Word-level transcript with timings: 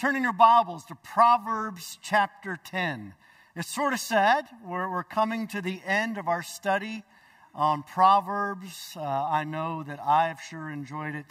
turn 0.00 0.16
in 0.16 0.22
your 0.22 0.32
Bibles 0.32 0.86
to 0.86 0.94
Proverbs 0.94 1.98
chapter 2.00 2.58
10. 2.64 3.12
It's 3.54 3.68
sort 3.68 3.92
of 3.92 4.00
sad. 4.00 4.46
We're, 4.66 4.90
we're 4.90 5.04
coming 5.04 5.46
to 5.48 5.60
the 5.60 5.78
end 5.84 6.16
of 6.16 6.26
our 6.26 6.42
study 6.42 7.04
on 7.54 7.82
Proverbs. 7.82 8.94
Uh, 8.96 9.02
I 9.02 9.44
know 9.44 9.82
that 9.82 10.00
I've 10.00 10.40
sure 10.40 10.70
enjoyed 10.70 11.14
it. 11.14 11.26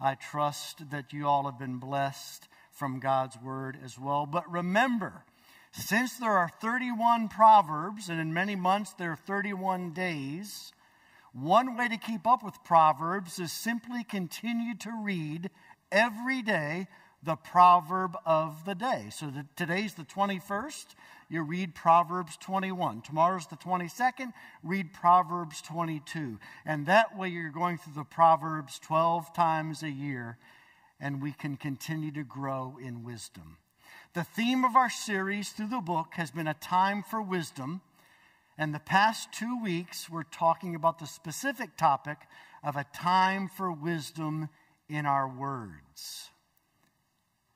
I 0.00 0.14
trust 0.14 0.88
that 0.88 1.12
you 1.12 1.26
all 1.26 1.44
have 1.44 1.58
been 1.58 1.76
blessed 1.76 2.48
from 2.70 2.98
God's 2.98 3.36
word 3.36 3.76
as 3.84 3.98
well. 3.98 4.24
But 4.24 4.50
remember, 4.50 5.26
since 5.72 6.16
there 6.16 6.32
are 6.32 6.48
31 6.62 7.28
Proverbs, 7.28 8.08
and 8.08 8.18
in 8.18 8.32
many 8.32 8.56
months 8.56 8.94
there 8.94 9.10
are 9.10 9.16
31 9.16 9.90
days, 9.90 10.72
one 11.34 11.76
way 11.76 11.88
to 11.88 11.98
keep 11.98 12.26
up 12.26 12.42
with 12.42 12.64
Proverbs 12.64 13.38
is 13.38 13.52
simply 13.52 14.02
continue 14.02 14.74
to 14.76 14.92
read 15.02 15.50
every 15.92 16.40
day 16.40 16.86
the 17.24 17.36
proverb 17.36 18.16
of 18.26 18.64
the 18.64 18.74
day. 18.74 19.06
So 19.10 19.26
the, 19.26 19.46
today's 19.56 19.94
the 19.94 20.04
21st. 20.04 20.86
You 21.28 21.42
read 21.42 21.74
Proverbs 21.74 22.36
21. 22.36 23.00
Tomorrow's 23.00 23.46
the 23.46 23.56
22nd. 23.56 24.32
Read 24.62 24.92
Proverbs 24.92 25.62
22. 25.62 26.38
And 26.66 26.86
that 26.86 27.16
way 27.16 27.28
you're 27.28 27.50
going 27.50 27.78
through 27.78 27.94
the 27.94 28.04
Proverbs 28.04 28.78
12 28.78 29.32
times 29.32 29.82
a 29.82 29.90
year, 29.90 30.36
and 31.00 31.22
we 31.22 31.32
can 31.32 31.56
continue 31.56 32.12
to 32.12 32.24
grow 32.24 32.76
in 32.82 33.04
wisdom. 33.04 33.56
The 34.12 34.24
theme 34.24 34.64
of 34.64 34.76
our 34.76 34.90
series 34.90 35.50
through 35.50 35.68
the 35.68 35.80
book 35.80 36.08
has 36.12 36.30
been 36.30 36.46
a 36.46 36.54
time 36.54 37.02
for 37.02 37.20
wisdom. 37.20 37.80
And 38.56 38.72
the 38.72 38.78
past 38.78 39.32
two 39.32 39.60
weeks, 39.60 40.08
we're 40.08 40.22
talking 40.22 40.74
about 40.76 40.98
the 40.98 41.06
specific 41.06 41.76
topic 41.76 42.18
of 42.62 42.76
a 42.76 42.86
time 42.94 43.48
for 43.48 43.72
wisdom 43.72 44.50
in 44.88 45.06
our 45.06 45.26
words. 45.26 46.30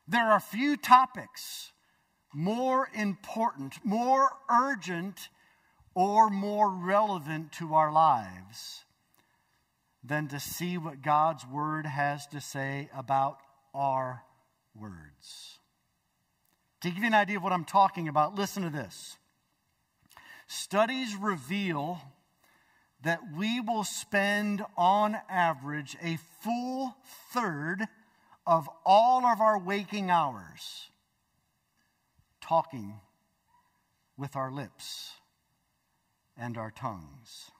There 0.09 0.25
are 0.25 0.41
few 0.41 0.79
topics 0.79 1.73
more 2.33 2.89
important, 2.95 3.75
more 3.85 4.31
urgent, 4.51 5.29
or 5.95 6.31
more 6.31 6.71
relevant 6.71 7.53
to 7.53 7.75
our 7.75 7.93
lives 7.93 8.85
than 10.03 10.29
to 10.29 10.41
see 10.41 10.79
what 10.79 11.03
God's 11.03 11.47
Word 11.47 11.85
has 11.85 12.27
to 12.29 12.41
say 12.41 12.89
about 12.97 13.39
our 13.75 14.23
words. 14.75 15.59
To 16.83 16.89
give 16.89 16.99
you 16.99 17.07
an 17.07 17.15
idea 17.15 17.37
of 17.37 17.43
what 17.43 17.53
I'm 17.53 17.65
talking 17.65 18.09
about, 18.09 18.35
listen 18.35 18.63
to 18.63 18.71
this. 18.71 19.17
Studies 20.47 21.17
reveal 21.17 22.01
that 23.03 23.21
we 23.37 23.61
will 23.61 23.85
spend 23.85 24.65
on 24.77 25.19
average 25.29 25.97
a 26.03 26.19
full 26.41 26.97
third 27.33 27.89
of 28.49 28.69
all 28.87 29.27
of 29.27 29.43
our 29.43 29.59
waking 29.59 30.11
hours 30.11 30.89
talking 32.41 32.95
with 34.17 34.37
our 34.37 34.51
lips 34.51 35.13
and 36.35 36.57
our 36.57 36.71
tongues. 36.71 37.51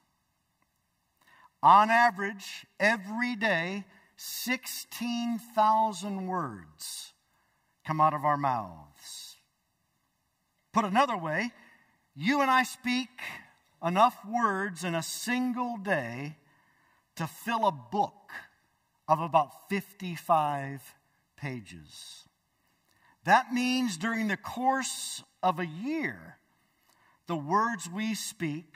On 1.63 1.91
average, 1.91 2.65
every 2.81 3.37
day, 3.37 3.85
16,000 4.17 6.27
words 6.27 7.13
come 7.87 8.01
out 8.01 8.15
of 8.15 8.25
our 8.25 8.39
mouths. 8.39 9.37
Put 10.73 10.87
another 10.87 11.19
way, 11.19 11.51
you 12.17 12.41
and 12.41 12.51
I 12.51 12.63
speak 12.63 13.11
enough 13.85 14.17
words 14.27 14.85
in 14.85 14.95
a 14.95 15.03
single 15.03 15.77
day 15.77 16.37
to 17.17 17.27
fill 17.27 17.67
a 17.67 17.73
book 17.73 18.33
of 19.09 19.21
about 19.21 19.69
55 19.71 20.83
pages. 21.37 22.29
That 23.25 23.53
means 23.53 23.97
during 23.97 24.29
the 24.29 24.37
course 24.37 25.23
of 25.43 25.59
a 25.59 25.67
year, 25.67 26.37
the 27.27 27.37
words 27.37 27.89
we 27.91 28.15
speak 28.15 28.75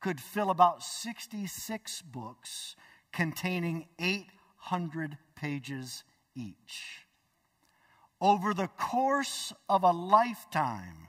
could 0.00 0.20
fill 0.20 0.50
about 0.50 0.82
66 0.82 2.02
books 2.02 2.74
containing 3.12 3.86
800 3.98 5.18
pages 5.34 6.04
each. 6.34 7.06
Over 8.20 8.54
the 8.54 8.68
course 8.68 9.52
of 9.68 9.82
a 9.82 9.92
lifetime, 9.92 11.08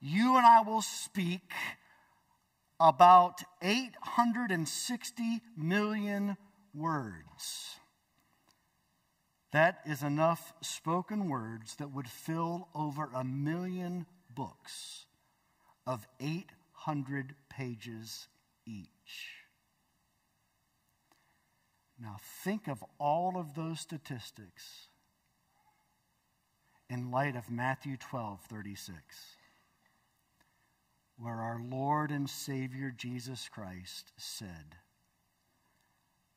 you 0.00 0.36
and 0.36 0.44
I 0.44 0.60
will 0.62 0.82
speak 0.82 1.52
about 2.80 3.42
860 3.62 5.40
million 5.56 6.36
words. 6.74 7.76
That 9.52 9.80
is 9.84 10.02
enough 10.02 10.54
spoken 10.62 11.28
words 11.28 11.76
that 11.76 11.92
would 11.92 12.08
fill 12.08 12.68
over 12.74 13.10
a 13.14 13.22
million 13.22 14.06
books 14.34 15.04
of 15.86 16.06
800 16.20 17.34
pages 17.50 18.28
each. 18.66 18.88
Now, 22.00 22.16
think 22.42 22.66
of 22.66 22.82
all 22.98 23.36
of 23.36 23.54
those 23.54 23.78
statistics 23.78 24.88
in 26.88 27.10
light 27.10 27.36
of 27.36 27.50
Matthew 27.50 27.98
12 27.98 28.40
36, 28.48 28.98
where 31.18 31.36
our 31.36 31.60
Lord 31.62 32.10
and 32.10 32.28
Savior 32.28 32.92
Jesus 32.96 33.48
Christ 33.52 34.12
said 34.16 34.76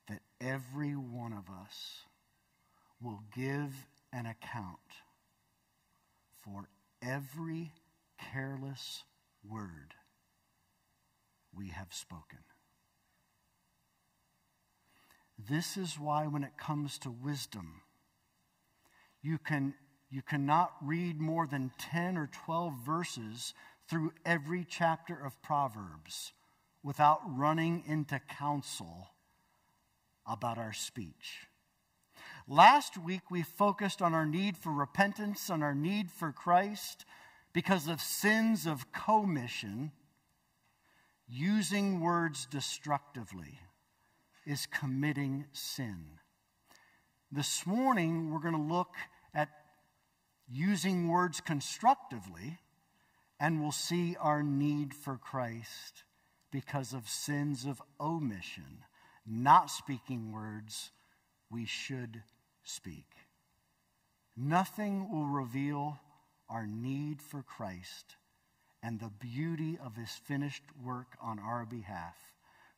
that 0.09 0.21
every 0.41 0.95
one 0.95 1.31
of 1.33 1.49
us 1.49 2.03
will 3.01 3.21
give 3.35 3.85
an 4.13 4.25
account 4.25 4.79
for 6.43 6.69
every 7.01 7.71
careless 8.33 9.03
word 9.47 9.93
we 11.53 11.69
have 11.69 11.93
spoken. 11.93 12.39
This 15.37 15.75
is 15.75 15.99
why, 15.99 16.27
when 16.27 16.43
it 16.43 16.57
comes 16.57 16.97
to 16.99 17.11
wisdom, 17.11 17.81
you, 19.21 19.37
can, 19.37 19.73
you 20.09 20.21
cannot 20.21 20.73
read 20.81 21.19
more 21.19 21.45
than 21.45 21.71
10 21.77 22.17
or 22.17 22.29
12 22.45 22.73
verses 22.85 23.53
through 23.89 24.13
every 24.25 24.65
chapter 24.67 25.13
of 25.13 25.41
Proverbs 25.41 26.31
without 26.83 27.19
running 27.27 27.83
into 27.85 28.19
counsel 28.19 29.09
about 30.25 30.57
our 30.57 30.73
speech. 30.73 31.47
Last 32.47 32.95
week, 32.99 33.31
we 33.31 33.41
focused 33.41 34.03
on 34.03 34.13
our 34.13 34.25
need 34.25 34.55
for 34.55 34.71
repentance, 34.71 35.49
on 35.49 35.63
our 35.63 35.73
need 35.73 36.11
for 36.11 36.31
Christ 36.31 37.03
because 37.53 37.87
of 37.87 37.99
sins 37.99 38.67
of 38.67 38.91
commission. 38.91 39.91
Using 41.27 42.01
words 42.01 42.45
destructively 42.45 43.59
is 44.45 44.67
committing 44.67 45.45
sin. 45.53 46.19
This 47.31 47.65
morning, 47.65 48.29
we're 48.29 48.39
going 48.39 48.53
to 48.53 48.73
look 48.73 48.93
at 49.33 49.49
using 50.47 51.07
words 51.07 51.41
constructively, 51.41 52.59
and 53.39 53.59
we'll 53.59 53.71
see 53.71 54.15
our 54.19 54.43
need 54.43 54.93
for 54.93 55.17
Christ 55.17 56.03
because 56.51 56.93
of 56.93 57.09
sins 57.09 57.65
of 57.65 57.81
omission, 57.99 58.83
not 59.25 59.71
speaking 59.71 60.31
words 60.31 60.91
we 61.49 61.65
should 61.65 62.21
speak. 62.65 63.05
Nothing 64.35 65.09
will 65.09 65.27
reveal 65.27 65.99
our 66.49 66.67
need 66.67 67.21
for 67.21 67.41
Christ 67.41 68.15
and 68.83 68.99
the 68.99 69.11
beauty 69.19 69.77
of 69.83 69.95
his 69.95 70.09
finished 70.09 70.63
work 70.83 71.07
on 71.21 71.39
our 71.39 71.65
behalf 71.65 72.15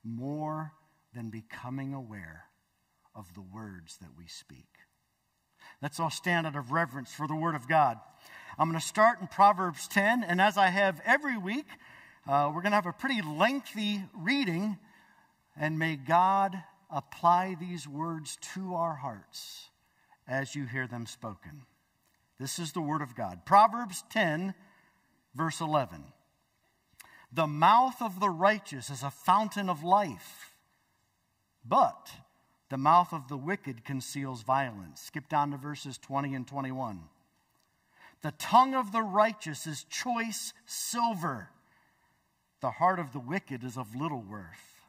more 0.04 0.74
than 1.14 1.30
becoming 1.30 1.94
aware 1.94 2.46
of 3.16 3.34
the 3.34 3.42
words 3.42 3.98
that 3.98 4.12
we 4.18 4.28
speak. 4.28 4.68
Let's 5.82 6.00
all 6.00 6.12
stand 6.12 6.48
out 6.48 6.56
of 6.56 6.72
reverence 6.72 7.12
for 7.12 7.28
the 7.28 7.36
Word 7.36 7.56
of 7.56 7.68
God. 7.68 7.98
I'm 8.58 8.70
going 8.70 8.80
to 8.80 8.86
start 8.86 9.20
in 9.20 9.28
Proverbs 9.28 9.88
10, 9.88 10.24
and 10.24 10.40
as 10.40 10.58
I 10.58 10.68
have 10.68 11.02
every 11.06 11.38
week, 11.38 11.68
uh, 12.28 12.52
we're 12.54 12.62
going 12.62 12.72
to 12.72 12.78
have 12.78 12.86
a 12.86 12.94
pretty 12.94 13.22
lengthy 13.22 14.04
reading, 14.16 14.78
and 15.60 15.80
may 15.80 15.96
God 15.96 16.56
apply 16.90 17.56
these 17.60 17.88
words 17.88 18.38
to 18.54 18.76
our 18.76 18.96
hearts 18.96 19.70
as 20.28 20.56
you 20.56 20.66
hear 20.66 20.88
them 20.88 21.06
spoken. 21.06 21.64
This 22.40 22.60
is 22.60 22.72
the 22.72 22.82
Word 22.82 23.02
of 23.02 23.16
God. 23.16 23.46
Proverbs 23.46 24.04
10, 24.12 24.54
verse 25.34 25.62
11. 25.62 26.04
The 27.32 27.48
mouth 27.48 28.02
of 28.02 28.20
the 28.20 28.30
righteous 28.30 28.90
is 28.90 29.04
a 29.04 29.12
fountain 29.12 29.70
of 29.70 29.84
life, 29.84 30.54
but 31.66 32.10
the 32.70 32.78
mouth 32.78 33.14
of 33.14 33.28
the 33.28 33.38
wicked 33.38 33.84
conceals 33.84 34.44
violence. 34.44 35.02
Skip 35.02 35.28
down 35.30 35.52
to 35.52 35.58
verses 35.58 35.98
20 35.98 36.36
and 36.36 36.48
21. 36.48 37.02
The 38.22 38.32
tongue 38.32 38.76
of 38.76 38.92
the 38.92 39.02
righteous 39.02 39.68
is 39.68 39.84
choice 39.84 40.54
silver, 40.66 41.50
the 42.62 42.72
heart 42.72 43.00
of 43.00 43.14
the 43.14 43.20
wicked 43.20 43.64
is 43.64 43.78
of 43.78 43.96
little 43.96 44.22
worth. 44.22 44.82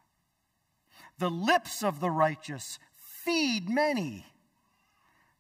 The 1.19 1.31
lips 1.31 1.83
of 1.83 2.01
the 2.01 2.11
righteous 2.11 2.79
feed 2.95 3.69
many. 3.69 4.25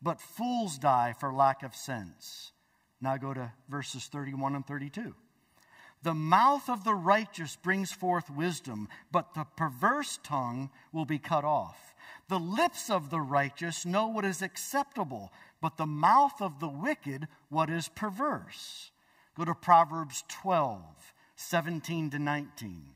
But 0.00 0.20
fools 0.20 0.78
die 0.78 1.14
for 1.18 1.32
lack 1.32 1.62
of 1.62 1.74
sense. 1.74 2.52
Now 3.00 3.16
go 3.16 3.34
to 3.34 3.52
verses 3.68 4.06
31 4.06 4.54
and 4.54 4.66
32. 4.66 5.14
The 6.02 6.14
mouth 6.14 6.68
of 6.68 6.84
the 6.84 6.94
righteous 6.94 7.56
brings 7.56 7.90
forth 7.90 8.30
wisdom, 8.30 8.88
but 9.10 9.34
the 9.34 9.44
perverse 9.56 10.18
tongue 10.22 10.70
will 10.92 11.04
be 11.04 11.18
cut 11.18 11.44
off. 11.44 11.94
The 12.28 12.38
lips 12.38 12.88
of 12.88 13.10
the 13.10 13.20
righteous 13.20 13.84
know 13.84 14.06
what 14.06 14.24
is 14.24 14.40
acceptable, 14.40 15.32
but 15.60 15.76
the 15.76 15.86
mouth 15.86 16.40
of 16.40 16.60
the 16.60 16.68
wicked 16.68 17.26
what 17.48 17.68
is 17.68 17.88
perverse. 17.88 18.92
Go 19.36 19.44
to 19.44 19.54
Proverbs 19.54 20.22
12, 20.28 20.82
17 21.34 22.10
to 22.10 22.18
19. 22.18 22.94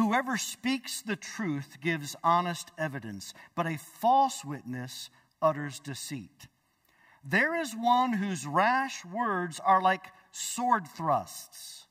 Whoever 0.00 0.38
speaks 0.38 1.02
the 1.02 1.14
truth 1.14 1.76
gives 1.82 2.16
honest 2.24 2.70
evidence, 2.78 3.34
but 3.54 3.66
a 3.66 3.76
false 3.76 4.42
witness 4.42 5.10
utters 5.42 5.78
deceit. 5.78 6.46
There 7.22 7.54
is 7.54 7.74
one 7.74 8.14
whose 8.14 8.46
rash 8.46 9.04
words 9.04 9.60
are 9.60 9.82
like 9.82 10.06
sword 10.32 10.88
thrusts, 10.88 11.86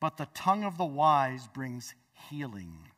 but 0.00 0.16
the 0.16 0.26
tongue 0.34 0.64
of 0.64 0.76
the 0.76 0.84
wise 0.84 1.46
brings 1.46 1.94
healing. 2.28 2.88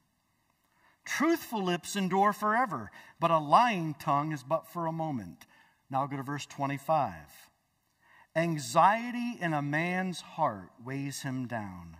Truthful 1.04 1.62
lips 1.62 1.94
endure 1.94 2.32
forever, 2.32 2.90
but 3.20 3.30
a 3.30 3.38
lying 3.38 3.92
tongue 3.92 4.32
is 4.32 4.42
but 4.42 4.66
for 4.66 4.86
a 4.86 4.92
moment. 4.92 5.44
Now 5.90 6.06
go 6.06 6.16
to 6.16 6.22
verse 6.22 6.46
25. 6.46 7.12
Anxiety 8.34 9.36
in 9.38 9.52
a 9.52 9.60
man's 9.60 10.22
heart 10.22 10.70
weighs 10.82 11.20
him 11.20 11.46
down, 11.46 11.98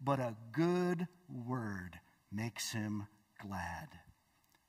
but 0.00 0.20
a 0.20 0.36
good 0.52 1.06
word 1.46 1.98
makes 2.32 2.72
him 2.72 3.06
glad. 3.40 3.88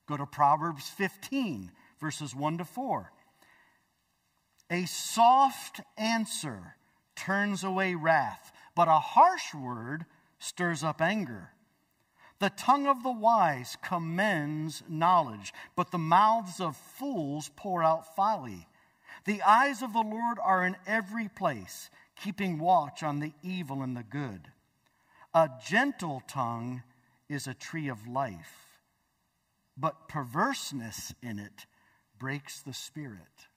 Go 0.08 0.18
to 0.18 0.26
Proverbs 0.26 0.90
15, 0.90 1.72
verses 2.00 2.36
1 2.36 2.58
to 2.60 2.66
4. 2.66 3.12
A 4.70 4.86
soft 4.86 5.82
answer 5.98 6.76
turns 7.16 7.64
away 7.64 7.96
wrath, 7.96 8.52
but 8.76 8.88
a 8.88 9.00
harsh 9.00 9.54
word 9.54 10.06
stirs 10.40 10.84
up 10.84 11.02
anger. 11.02 11.52
The 12.40 12.50
tongue 12.50 12.88
of 12.88 13.04
the 13.04 13.12
wise 13.12 13.78
commends 13.84 14.82
knowledge, 14.90 15.54
but 15.76 15.92
the 15.92 16.00
mouths 16.00 16.60
of 16.60 16.76
fools 16.76 17.52
pour 17.56 17.84
out 17.84 18.16
folly. 18.16 18.68
The 19.26 19.44
eyes 19.44 19.84
of 19.84 19.94
the 19.94 20.00
Lord 20.00 20.40
are 20.42 20.66
in 20.66 20.76
every 20.88 21.28
place, 21.28 21.92
keeping 22.16 22.58
watch 22.58 23.04
on 23.04 23.20
the 23.20 23.34
evil 23.44 23.84
and 23.84 23.96
the 23.96 24.04
good. 24.04 24.48
A 25.34 25.50
gentle 25.66 26.22
tongue 26.28 26.84
is 27.30 27.48
a 27.48 27.54
tree 27.54 27.88
of 27.88 28.08
life, 28.08 28.80
but 29.78 30.10
perverseness 30.10 31.14
in 31.24 31.40
it 31.40 31.66
breaks 32.20 32.62
the 32.62 32.74
spirit. 32.74 33.48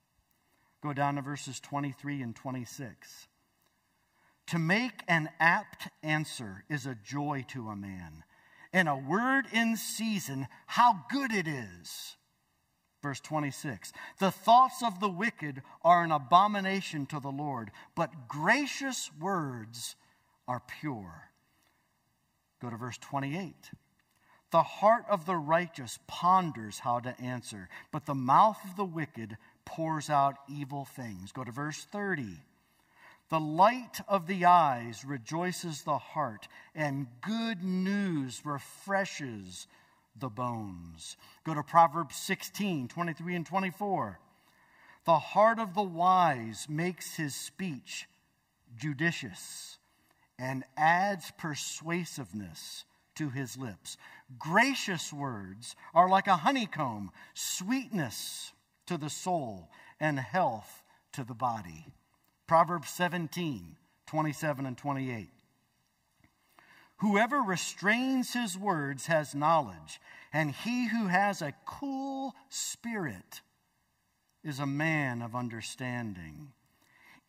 Go 0.82 0.92
down 0.92 1.16
to 1.16 1.22
verses 1.22 1.58
23 1.58 2.22
and 2.22 2.36
26. 2.36 3.28
To 4.48 4.58
make 4.58 5.02
an 5.08 5.30
apt 5.40 5.88
answer 6.02 6.64
is 6.68 6.86
a 6.86 6.94
joy 6.94 7.44
to 7.48 7.68
a 7.68 7.76
man 7.76 8.22
and 8.72 8.88
a 8.88 8.96
word 8.96 9.46
in 9.52 9.76
season, 9.76 10.48
how 10.66 11.04
good 11.08 11.32
it 11.32 11.48
is. 11.48 12.16
Verse 13.02 13.20
26 13.20 13.92
The 14.18 14.30
thoughts 14.30 14.82
of 14.82 15.00
the 15.00 15.08
wicked 15.08 15.62
are 15.82 16.04
an 16.04 16.12
abomination 16.12 17.06
to 17.06 17.20
the 17.20 17.30
Lord, 17.30 17.70
but 17.94 18.28
gracious 18.28 19.10
words 19.18 19.96
are 20.46 20.62
pure. 20.80 21.30
Go 22.64 22.70
to 22.70 22.76
verse 22.78 22.96
28. 22.96 23.54
The 24.50 24.62
heart 24.62 25.04
of 25.10 25.26
the 25.26 25.36
righteous 25.36 25.98
ponders 26.06 26.78
how 26.78 26.98
to 27.00 27.20
answer, 27.20 27.68
but 27.92 28.06
the 28.06 28.14
mouth 28.14 28.58
of 28.64 28.74
the 28.76 28.86
wicked 28.86 29.36
pours 29.66 30.08
out 30.08 30.36
evil 30.48 30.86
things. 30.86 31.30
Go 31.30 31.44
to 31.44 31.50
verse 31.50 31.84
30. 31.92 32.24
The 33.28 33.40
light 33.40 34.00
of 34.08 34.26
the 34.26 34.46
eyes 34.46 35.04
rejoices 35.04 35.82
the 35.82 35.98
heart, 35.98 36.48
and 36.74 37.06
good 37.20 37.62
news 37.62 38.40
refreshes 38.46 39.66
the 40.18 40.30
bones. 40.30 41.18
Go 41.44 41.52
to 41.52 41.62
Proverbs 41.62 42.16
16, 42.16 42.88
23 42.88 43.34
and 43.34 43.44
24. 43.44 44.18
The 45.04 45.18
heart 45.18 45.58
of 45.58 45.74
the 45.74 45.82
wise 45.82 46.66
makes 46.70 47.16
his 47.16 47.34
speech 47.34 48.08
judicious 48.74 49.76
and 50.38 50.64
adds 50.76 51.32
persuasiveness 51.38 52.84
to 53.16 53.30
his 53.30 53.56
lips. 53.56 53.96
Gracious 54.38 55.12
words 55.12 55.76
are 55.94 56.08
like 56.08 56.26
a 56.26 56.38
honeycomb, 56.38 57.10
sweetness 57.34 58.52
to 58.86 58.98
the 58.98 59.10
soul 59.10 59.70
and 60.00 60.18
health 60.18 60.82
to 61.12 61.24
the 61.24 61.34
body. 61.34 61.86
Proverbs 62.46 62.90
17, 62.90 63.76
27 64.06 64.66
and 64.66 64.76
28. 64.76 65.30
Whoever 66.98 67.40
restrains 67.40 68.32
his 68.32 68.56
words 68.56 69.06
has 69.06 69.34
knowledge, 69.34 70.00
and 70.32 70.50
he 70.50 70.88
who 70.88 71.08
has 71.08 71.42
a 71.42 71.54
cool 71.66 72.34
spirit 72.48 73.42
is 74.42 74.58
a 74.58 74.66
man 74.66 75.22
of 75.22 75.34
understanding. 75.34 76.53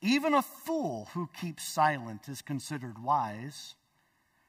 Even 0.06 0.36
a 0.36 0.44
fool 0.44 1.10
who 1.16 1.28
keeps 1.42 1.68
silent 1.68 2.30
is 2.30 2.44
considered 2.44 3.04
wise. 3.04 3.74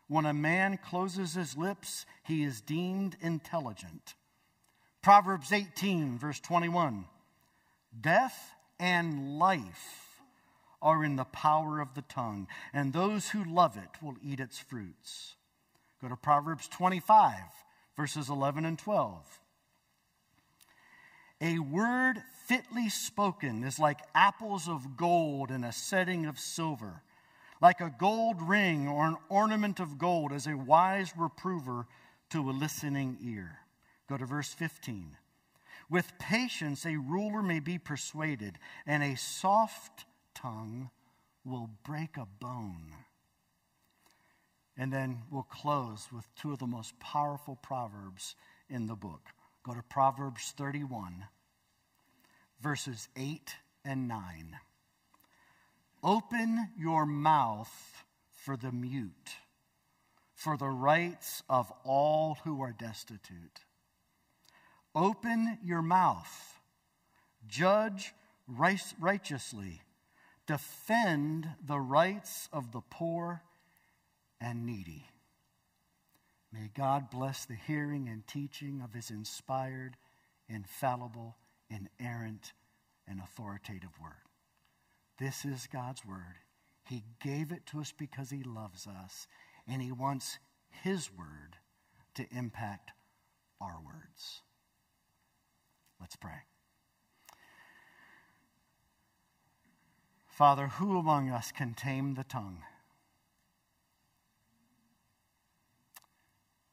When 0.06 0.26
a 0.26 0.34
man 0.34 0.76
closes 0.76 1.32
his 1.32 1.56
lips, 1.56 2.04
he 2.24 2.44
is 2.44 2.60
deemed 2.60 3.16
intelligent. 3.22 4.12
Proverbs 5.00 5.52
18, 5.52 6.18
verse 6.18 6.40
21 6.40 7.06
Death 7.98 8.52
and 8.78 9.38
life 9.38 10.20
are 10.82 11.02
in 11.02 11.16
the 11.16 11.24
power 11.24 11.80
of 11.80 11.94
the 11.94 12.02
tongue, 12.02 12.48
and 12.74 12.92
those 12.92 13.30
who 13.30 13.42
love 13.42 13.78
it 13.78 14.02
will 14.02 14.16
eat 14.22 14.40
its 14.40 14.58
fruits. 14.58 15.36
Go 16.02 16.08
to 16.10 16.16
Proverbs 16.16 16.68
25, 16.68 17.32
verses 17.96 18.28
11 18.28 18.66
and 18.66 18.78
12. 18.78 19.40
A 21.40 21.58
word 21.58 22.22
fitly 22.46 22.88
spoken 22.88 23.62
is 23.62 23.78
like 23.78 24.00
apples 24.14 24.68
of 24.68 24.96
gold 24.96 25.50
in 25.50 25.64
a 25.64 25.72
setting 25.72 26.26
of 26.26 26.38
silver. 26.38 27.02
Like 27.60 27.80
a 27.80 27.94
gold 27.98 28.40
ring 28.40 28.88
or 28.88 29.06
an 29.06 29.16
ornament 29.28 29.80
of 29.80 29.98
gold 29.98 30.32
as 30.32 30.46
a 30.46 30.56
wise 30.56 31.12
reprover 31.16 31.86
to 32.30 32.50
a 32.50 32.52
listening 32.52 33.18
ear. 33.22 33.58
Go 34.08 34.16
to 34.16 34.24
verse 34.24 34.52
15. 34.54 35.16
With 35.88 36.18
patience, 36.18 36.84
a 36.84 36.96
ruler 36.96 37.42
may 37.42 37.60
be 37.60 37.78
persuaded, 37.78 38.58
and 38.86 39.02
a 39.02 39.16
soft 39.16 40.04
tongue 40.34 40.90
will 41.44 41.70
break 41.84 42.16
a 42.16 42.26
bone. 42.40 42.92
And 44.76 44.92
then 44.92 45.22
we'll 45.30 45.44
close 45.44 46.08
with 46.12 46.26
two 46.34 46.52
of 46.52 46.58
the 46.58 46.66
most 46.66 46.98
powerful 46.98 47.56
proverbs 47.56 48.34
in 48.68 48.86
the 48.86 48.96
book. 48.96 49.30
Go 49.66 49.74
to 49.74 49.82
Proverbs 49.82 50.54
31, 50.56 51.24
verses 52.60 53.08
8 53.16 53.52
and 53.84 54.06
9. 54.06 54.58
Open 56.04 56.68
your 56.78 57.04
mouth 57.04 58.04
for 58.30 58.56
the 58.56 58.70
mute, 58.70 59.32
for 60.36 60.56
the 60.56 60.68
rights 60.68 61.42
of 61.48 61.72
all 61.82 62.38
who 62.44 62.62
are 62.62 62.70
destitute. 62.70 63.64
Open 64.94 65.58
your 65.64 65.82
mouth, 65.82 66.60
judge 67.48 68.14
righteously 68.46 69.80
defend 70.46 71.48
the 71.66 71.80
rights 71.80 72.48
of 72.52 72.70
the 72.70 72.82
poor 72.82 73.42
and 74.40 74.64
needy. 74.64 75.06
May 76.52 76.70
God 76.74 77.10
bless 77.10 77.44
the 77.44 77.54
hearing 77.54 78.08
and 78.08 78.26
teaching 78.26 78.80
of 78.82 78.94
his 78.94 79.10
inspired, 79.10 79.96
infallible, 80.48 81.36
inerrant, 81.68 82.52
and 83.08 83.20
authoritative 83.20 84.00
word. 84.00 84.12
This 85.18 85.44
is 85.44 85.68
God's 85.72 86.04
word. 86.04 86.38
He 86.84 87.04
gave 87.22 87.50
it 87.52 87.66
to 87.66 87.80
us 87.80 87.92
because 87.96 88.30
he 88.30 88.42
loves 88.42 88.86
us, 88.86 89.26
and 89.66 89.82
he 89.82 89.92
wants 89.92 90.38
his 90.82 91.10
word 91.12 91.56
to 92.14 92.26
impact 92.30 92.92
our 93.60 93.78
words. 93.84 94.42
Let's 96.00 96.16
pray. 96.16 96.44
Father, 100.28 100.68
who 100.68 100.98
among 100.98 101.30
us 101.30 101.50
can 101.50 101.74
tame 101.74 102.14
the 102.14 102.24
tongue? 102.24 102.62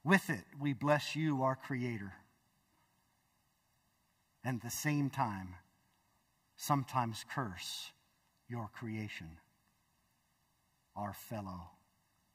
With 0.04 0.30
it, 0.30 0.44
we 0.60 0.74
bless 0.74 1.16
you, 1.16 1.44
our 1.44 1.56
Creator. 1.56 2.14
And 4.44 4.58
at 4.58 4.64
the 4.64 4.70
same 4.70 5.10
time, 5.10 5.56
sometimes 6.58 7.24
curse 7.34 7.92
your 8.50 8.70
creation, 8.74 9.38
our 10.96 11.14
fellow 11.14 11.72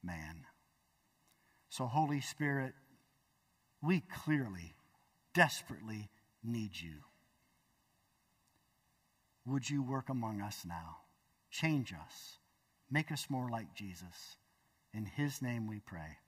man. 0.03 0.47
So, 1.69 1.87
Holy 1.87 2.23
Spirit, 2.23 2.73
we 3.83 4.03
clearly, 4.25 4.75
desperately 5.35 6.09
need 6.43 6.71
you. 6.75 7.05
would 9.45 9.69
you 9.69 9.83
work 9.83 10.09
among 10.09 10.41
us 10.41 10.65
now? 10.67 10.99
Change 11.51 11.93
us. 11.93 12.39
Make 12.91 13.11
us 13.13 13.27
more 13.31 13.49
like 13.51 13.75
Jesus. 13.75 14.37
In 14.93 15.07
his 15.07 15.41
name 15.41 15.67
we 15.67 15.81
pray. 15.81 16.19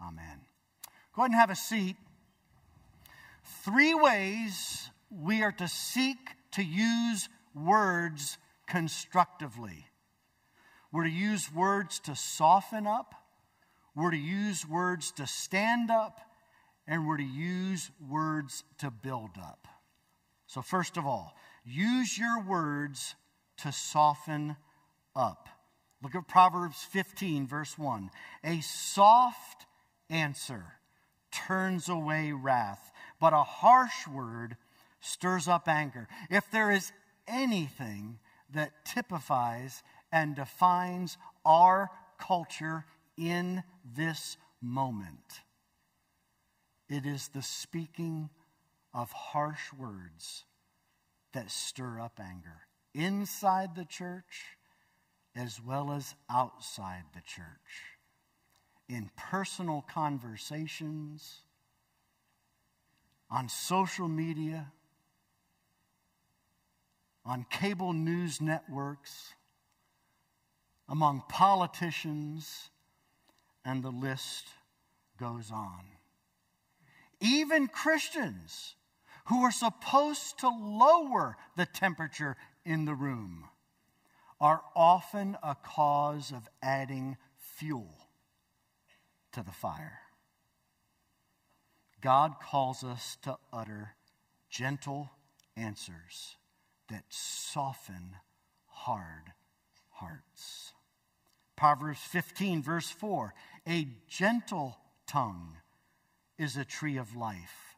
Amen. 0.00 0.40
Go 1.14 1.22
ahead 1.22 1.30
and 1.30 1.40
have 1.40 1.50
a 1.50 1.56
seat. 1.56 1.96
Three 3.64 3.94
ways 3.94 4.90
we 5.10 5.42
are 5.42 5.52
to 5.52 5.68
seek 5.68 6.18
to 6.52 6.62
use 6.62 7.28
words 7.54 8.36
constructively. 8.66 9.86
We're 10.92 11.04
to 11.04 11.10
use 11.10 11.52
words 11.52 12.00
to 12.00 12.16
soften 12.16 12.86
up, 12.86 13.14
we're 13.94 14.10
to 14.10 14.16
use 14.16 14.68
words 14.68 15.12
to 15.12 15.26
stand 15.26 15.90
up, 15.90 16.20
and 16.86 17.06
we're 17.06 17.16
to 17.16 17.22
use 17.22 17.90
words 18.08 18.64
to 18.78 18.90
build 18.90 19.30
up. 19.40 19.68
So, 20.46 20.62
first 20.62 20.96
of 20.96 21.06
all, 21.06 21.36
use 21.64 22.18
your 22.18 22.42
words 22.42 23.14
to 23.58 23.70
soften 23.70 24.56
up. 25.14 25.48
Look 26.02 26.14
at 26.14 26.26
Proverbs 26.26 26.82
15, 26.90 27.46
verse 27.46 27.78
1. 27.78 28.10
A 28.44 28.60
soft 28.60 29.66
answer 30.10 30.74
turns 31.46 31.88
away 31.88 32.32
wrath, 32.32 32.92
but 33.20 33.32
a 33.32 33.42
harsh 33.42 34.06
word 34.06 34.56
stirs 35.00 35.48
up 35.48 35.68
anger. 35.68 36.08
If 36.30 36.50
there 36.50 36.70
is 36.70 36.92
anything 37.26 38.18
that 38.52 38.84
typifies 38.84 39.82
and 40.12 40.34
defines 40.34 41.18
our 41.44 41.90
culture 42.18 42.84
in 43.16 43.62
this 43.96 44.36
moment, 44.62 45.42
it 46.88 47.04
is 47.04 47.28
the 47.28 47.42
speaking 47.42 48.30
of 48.92 49.10
harsh 49.10 49.72
words 49.76 50.44
that 51.32 51.50
stir 51.50 52.00
up 52.00 52.20
anger 52.20 52.68
inside 52.94 53.74
the 53.74 53.84
church 53.84 54.56
as 55.34 55.60
well 55.60 55.90
as 55.90 56.14
outside 56.30 57.02
the 57.12 57.20
church. 57.20 57.93
In 58.88 59.10
personal 59.16 59.84
conversations, 59.88 61.40
on 63.30 63.48
social 63.48 64.08
media, 64.08 64.72
on 67.24 67.46
cable 67.50 67.92
news 67.92 68.40
networks, 68.40 69.32
among 70.88 71.22
politicians, 71.28 72.70
and 73.64 73.82
the 73.82 73.90
list 73.90 74.48
goes 75.18 75.50
on. 75.50 75.80
Even 77.20 77.66
Christians 77.68 78.74
who 79.26 79.42
are 79.42 79.52
supposed 79.52 80.38
to 80.40 80.48
lower 80.48 81.38
the 81.56 81.64
temperature 81.64 82.36
in 82.66 82.84
the 82.84 82.94
room 82.94 83.48
are 84.40 84.62
often 84.76 85.38
a 85.42 85.54
cause 85.54 86.30
of 86.30 86.46
adding 86.62 87.16
fuel 87.38 88.03
to 89.34 89.42
the 89.42 89.52
fire. 89.52 90.00
God 92.00 92.34
calls 92.42 92.84
us 92.84 93.16
to 93.22 93.36
utter 93.52 93.94
gentle 94.50 95.10
answers 95.56 96.36
that 96.90 97.04
soften 97.08 98.16
hard 98.66 99.32
hearts. 99.90 100.72
Proverbs 101.56 102.00
15, 102.00 102.62
verse 102.62 102.90
4 102.90 103.34
A 103.66 103.88
gentle 104.08 104.76
tongue 105.06 105.56
is 106.38 106.56
a 106.56 106.64
tree 106.64 106.96
of 106.96 107.16
life, 107.16 107.76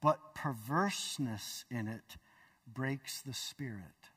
but 0.00 0.34
perverseness 0.34 1.64
in 1.70 1.88
it 1.88 2.16
breaks 2.66 3.20
the 3.22 3.34
spirit. 3.34 4.10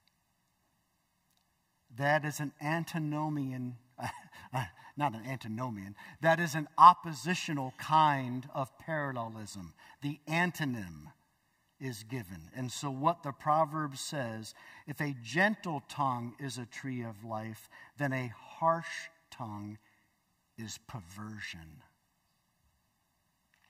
That 1.98 2.26
is 2.26 2.40
an 2.40 2.52
antinomian, 2.62 3.78
not 4.98 5.14
an 5.14 5.26
antinomian, 5.26 5.96
that 6.22 6.40
is 6.40 6.56
an 6.56 6.68
oppositional 6.78 7.74
kind 7.78 8.48
of 8.54 8.78
parallelism. 8.80 9.74
The 10.02 10.20
antonym 10.28 11.12
is 11.80 12.04
given. 12.04 12.50
And 12.56 12.72
so, 12.72 12.90
what 12.90 13.24
the 13.24 13.32
proverb 13.32 13.98
says 13.98 14.54
if 14.88 15.00
a 15.00 15.16
gentle 15.24 15.84
tongue 15.88 16.36
is 16.40 16.58
a 16.58 16.66
tree 16.66 17.04
of 17.04 17.24
life, 17.24 17.70
then 17.98 18.14
a 18.14 18.32
harsh 18.36 19.10
tongue 19.30 19.78
is 20.58 20.80
perversion. 20.88 21.84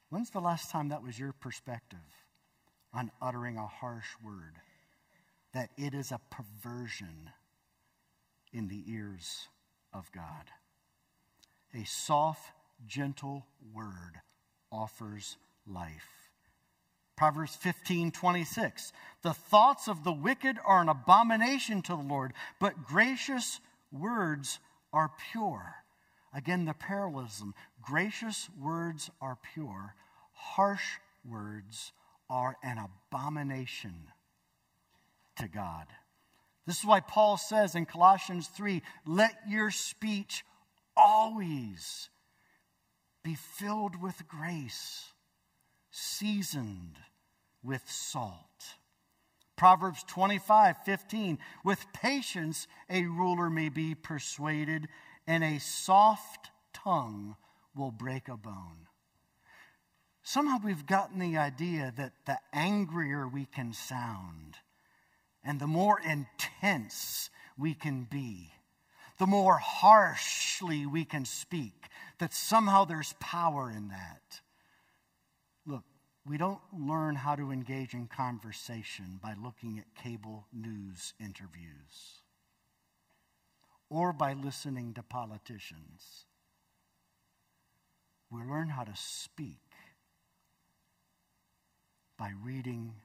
When's 0.10 0.30
the 0.30 0.40
last 0.40 0.72
time 0.72 0.90
that 0.90 1.04
was 1.04 1.20
your 1.20 1.34
perspective 1.34 2.00
on 2.94 3.12
uttering 3.22 3.58
a 3.58 3.68
harsh 3.68 4.08
word? 4.24 4.56
That 5.54 5.70
it 5.78 5.94
is 5.94 6.12
a 6.12 6.22
perversion 6.30 7.32
in 8.54 8.70
the 8.70 8.84
ears 8.88 9.50
of 9.94 10.12
God. 10.12 10.52
A 11.74 11.86
soft, 11.86 12.52
gentle 12.88 13.46
word 13.74 14.22
offers 14.72 15.38
life. 15.66 16.30
Proverbs 17.16 17.56
15, 17.56 18.12
26. 18.12 18.94
The 19.24 19.34
thoughts 19.34 19.88
of 19.88 20.04
the 20.04 20.14
wicked 20.14 20.58
are 20.64 20.82
an 20.82 20.90
abomination 20.90 21.82
to 21.84 21.96
the 21.96 22.04
Lord, 22.04 22.34
but 22.60 22.86
gracious 22.86 23.60
words 23.92 24.60
are 24.94 25.12
pure. 25.32 25.76
Again, 26.34 26.66
the 26.66 26.74
parallelism. 26.74 27.56
Gracious 27.82 28.50
words 28.62 29.10
are 29.20 29.38
pure, 29.54 29.96
harsh 30.34 30.98
words 31.28 31.92
are 32.30 32.58
an 32.62 32.78
abomination 32.78 34.12
to 35.38 35.48
God. 35.48 35.88
This 36.68 36.80
is 36.80 36.86
why 36.86 37.00
Paul 37.00 37.38
says 37.38 37.76
in 37.76 37.86
Colossians 37.86 38.48
3 38.50 38.82
let 39.06 39.34
your 39.48 39.72
speech 39.72 40.44
always 40.98 42.10
be 43.24 43.36
filled 43.36 44.02
with 44.02 44.28
grace, 44.28 45.14
seasoned 45.90 46.98
with 47.64 47.90
salt. 47.90 48.76
Proverbs 49.56 50.04
25 50.08 50.78
15 50.86 51.40
with 51.64 51.86
patience 51.94 52.68
a 52.90 53.04
ruler 53.04 53.50
may 53.50 53.70
be 53.70 53.96
persuaded, 53.96 54.88
and 55.26 55.44
a 55.44 55.60
soft 55.60 56.52
tongue 56.74 57.38
will 57.76 57.92
break 57.92 58.28
a 58.28 58.38
bone. 58.38 58.88
Somehow 60.22 60.58
we've 60.62 60.86
gotten 60.86 61.20
the 61.20 61.38
idea 61.38 61.94
that 61.96 62.12
the 62.26 62.38
angrier 62.52 63.28
we 63.28 63.46
can 63.46 63.72
sound, 63.72 64.58
and 65.48 65.62
the 65.62 65.66
more 65.66 65.98
intense 66.02 67.30
we 67.58 67.74
can 67.74 68.04
be, 68.04 68.52
the 69.18 69.26
more 69.26 69.58
harshly 69.58 70.86
we 70.86 71.06
can 71.06 71.24
speak, 71.24 71.86
that 72.20 72.34
somehow 72.34 72.84
there's 72.84 73.16
power 73.22 73.72
in 73.72 73.88
that. 73.88 74.42
Look, 75.66 75.84
we 76.28 76.38
don't 76.38 76.60
learn 76.78 77.16
how 77.16 77.36
to 77.36 77.52
engage 77.52 77.94
in 77.94 78.08
conversation 78.08 79.20
by 79.24 79.36
looking 79.42 79.80
at 79.80 80.04
cable 80.04 80.48
news 80.52 81.14
interviews 81.18 82.22
or 83.90 84.12
by 84.12 84.34
listening 84.34 84.94
to 84.96 85.02
politicians. 85.02 86.26
We 88.30 88.42
learn 88.42 88.68
how 88.68 88.84
to 88.84 88.96
speak 88.96 89.62
by 92.20 92.34
reading 92.44 92.96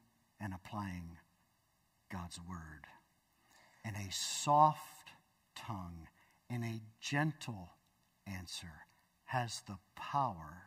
and 0.40 0.52
applying 0.52 1.18
God's 2.12 2.38
word. 2.40 2.86
And 3.84 3.96
a 3.96 4.12
soft 4.12 5.10
tongue 5.54 6.08
and 6.50 6.64
a 6.64 6.82
gentle 7.00 7.70
answer 8.26 8.86
has 9.24 9.62
the 9.62 9.78
power 9.96 10.64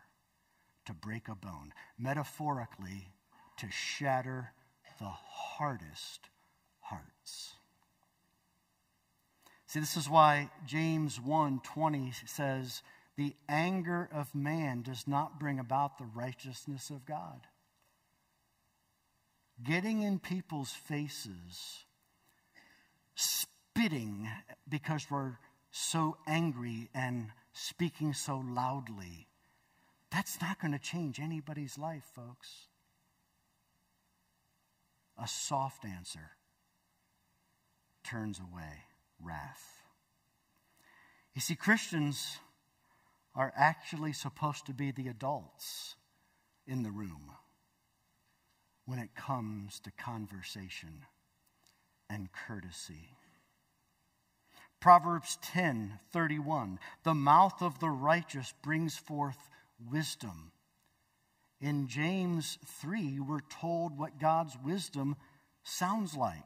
to 0.86 0.94
break 0.94 1.28
a 1.28 1.36
bone, 1.36 1.74
metaphorically, 1.98 3.14
to 3.58 3.70
shatter 3.70 4.54
the 5.00 5.10
hardest 5.10 6.30
hearts. 6.80 7.56
See, 9.68 9.80
this 9.80 9.98
is 9.98 10.10
why 10.10 10.50
James 10.66 11.20
1:20 11.20 12.12
says, 12.12 12.82
"The 13.16 13.36
anger 13.48 14.06
of 14.12 14.36
man 14.36 14.82
does 14.82 15.08
not 15.08 15.40
bring 15.40 15.60
about 15.60 15.98
the 15.98 16.06
righteousness 16.06 16.90
of 16.90 17.06
God." 17.06 17.48
Getting 19.63 20.01
in 20.01 20.19
people's 20.19 20.71
faces, 20.71 21.85
spitting 23.15 24.29
because 24.67 25.07
we're 25.09 25.38
so 25.71 26.17
angry 26.27 26.89
and 26.93 27.27
speaking 27.53 28.13
so 28.13 28.43
loudly, 28.45 29.27
that's 30.12 30.39
not 30.41 30.59
going 30.59 30.71
to 30.71 30.79
change 30.79 31.19
anybody's 31.19 31.77
life, 31.77 32.03
folks. 32.15 32.67
A 35.21 35.27
soft 35.27 35.85
answer 35.85 36.31
turns 38.03 38.39
away 38.39 38.83
wrath. 39.21 39.81
You 41.33 41.41
see, 41.41 41.55
Christians 41.55 42.38
are 43.33 43.53
actually 43.57 44.13
supposed 44.13 44.65
to 44.65 44.74
be 44.74 44.91
the 44.91 45.07
adults 45.07 45.95
in 46.67 46.83
the 46.83 46.91
room 46.91 47.31
when 48.86 49.00
it 49.00 49.15
comes 49.15 49.80
to 49.82 49.92
conversation. 49.92 51.06
and 52.10 52.30
courtesy. 52.32 53.18
Proverbs 54.80 55.38
10:31 55.42 56.80
The 57.04 57.15
mouth 57.15 57.62
of 57.63 57.80
the 57.80 57.89
righteous 57.89 58.54
brings 58.62 58.96
forth 58.96 59.50
wisdom. 59.80 60.51
In 61.60 61.88
James 61.88 62.60
3 62.65 63.20
we're 63.20 63.39
told 63.39 63.98
what 63.98 64.20
God's 64.20 64.56
wisdom 64.58 65.15
sounds 65.63 66.15
like. 66.15 66.44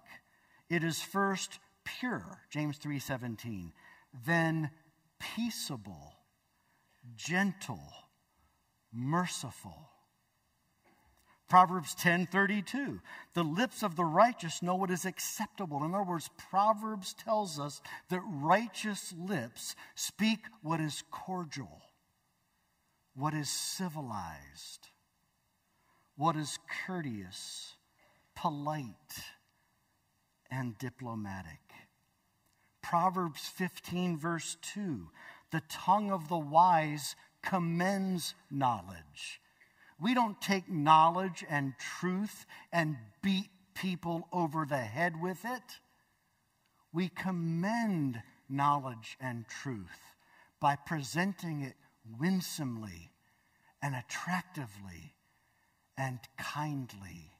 It 0.69 0.83
is 0.83 1.01
first 1.01 1.59
pure, 1.83 2.45
James 2.49 2.77
3:17, 2.77 3.73
then 4.13 4.71
peaceable, 5.19 6.13
gentle, 7.15 8.09
merciful. 8.93 9.91
Proverbs 11.49 11.95
10:32 11.95 13.01
The 13.33 13.43
lips 13.43 13.81
of 13.81 13.95
the 13.95 14.05
righteous 14.05 14.61
know 14.61 14.75
what 14.75 14.91
is 14.91 15.03
acceptable. 15.03 15.83
In 15.83 15.95
other 15.95 16.03
words, 16.03 16.29
Proverbs 16.37 17.13
tells 17.13 17.59
us 17.59 17.81
that 18.09 18.21
righteous 18.21 19.11
lips 19.13 19.75
speak 19.95 20.45
what 20.61 20.79
is 20.79 21.03
cordial, 21.09 21.81
what 23.15 23.33
is 23.33 23.49
civilized, 23.49 24.89
what 26.15 26.35
is 26.35 26.59
courteous, 26.85 27.73
polite, 28.35 29.23
and 30.51 30.77
diplomatic. 30.77 31.61
Proverbs 32.83 33.47
15 33.47 34.17
verse 34.17 34.55
2 34.61 35.09
The 35.51 35.63
tongue 35.67 36.11
of 36.11 36.29
the 36.29 36.37
wise 36.37 37.15
commends 37.41 38.35
knowledge 38.51 39.41
we 40.01 40.13
don't 40.13 40.39
take 40.41 40.69
knowledge 40.69 41.45
and 41.49 41.73
truth 41.77 42.45
and 42.71 42.97
beat 43.21 43.49
people 43.73 44.27
over 44.31 44.65
the 44.65 44.77
head 44.77 45.21
with 45.21 45.43
it. 45.45 45.79
We 46.93 47.09
commend 47.09 48.21
knowledge 48.49 49.17
and 49.19 49.45
truth 49.47 50.15
by 50.59 50.75
presenting 50.75 51.61
it 51.61 51.75
winsomely 52.19 53.11
and 53.81 53.95
attractively 53.95 55.15
and 55.97 56.19
kindly. 56.37 57.31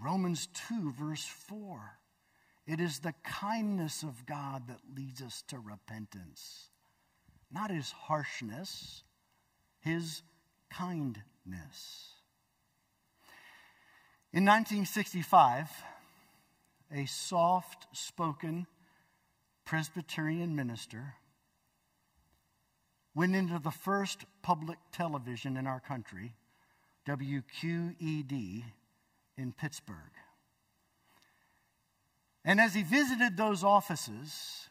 Romans 0.00 0.48
2, 0.68 0.92
verse 0.92 1.24
4. 1.24 1.98
It 2.66 2.80
is 2.80 2.98
the 2.98 3.14
kindness 3.24 4.02
of 4.02 4.26
God 4.26 4.68
that 4.68 4.80
leads 4.94 5.22
us 5.22 5.42
to 5.48 5.58
repentance, 5.58 6.68
not 7.50 7.70
his 7.70 7.90
harshness, 7.90 9.02
his 9.80 10.22
kindness. 10.70 12.14
In 14.32 14.44
1965, 14.44 15.68
a 16.94 17.06
soft 17.06 17.86
spoken 17.92 18.66
Presbyterian 19.64 20.56
minister 20.56 21.14
went 23.14 23.34
into 23.34 23.58
the 23.58 23.70
first 23.70 24.24
public 24.42 24.78
television 24.92 25.56
in 25.56 25.66
our 25.66 25.80
country, 25.80 26.34
WQED, 27.06 28.64
in 29.36 29.52
Pittsburgh. 29.52 30.12
And 32.44 32.60
as 32.60 32.74
he 32.74 32.82
visited 32.82 33.36
those 33.36 33.64
offices, 33.64 34.68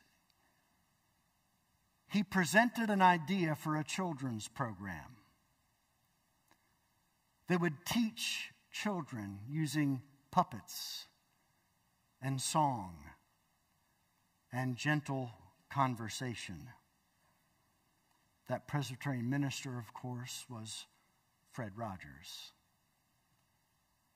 he 2.10 2.24
presented 2.24 2.90
an 2.90 3.02
idea 3.02 3.54
for 3.56 3.76
a 3.76 3.84
children's 3.84 4.48
program. 4.48 5.17
They 7.48 7.58
would 7.58 7.86
teach 7.86 8.52
children 8.72 9.40
using 9.50 10.02
puppets 10.32 11.06
and 12.22 12.42
song 12.42 12.96
and 14.52 14.76
gentle 14.76 15.32
conversation. 15.70 16.70
That 18.50 18.68
Presbyterian 18.68 19.30
minister, 19.30 19.78
of 19.78 19.94
course, 19.94 20.46
was 20.50 20.86
Fred 21.52 21.72
Rogers. 21.76 22.52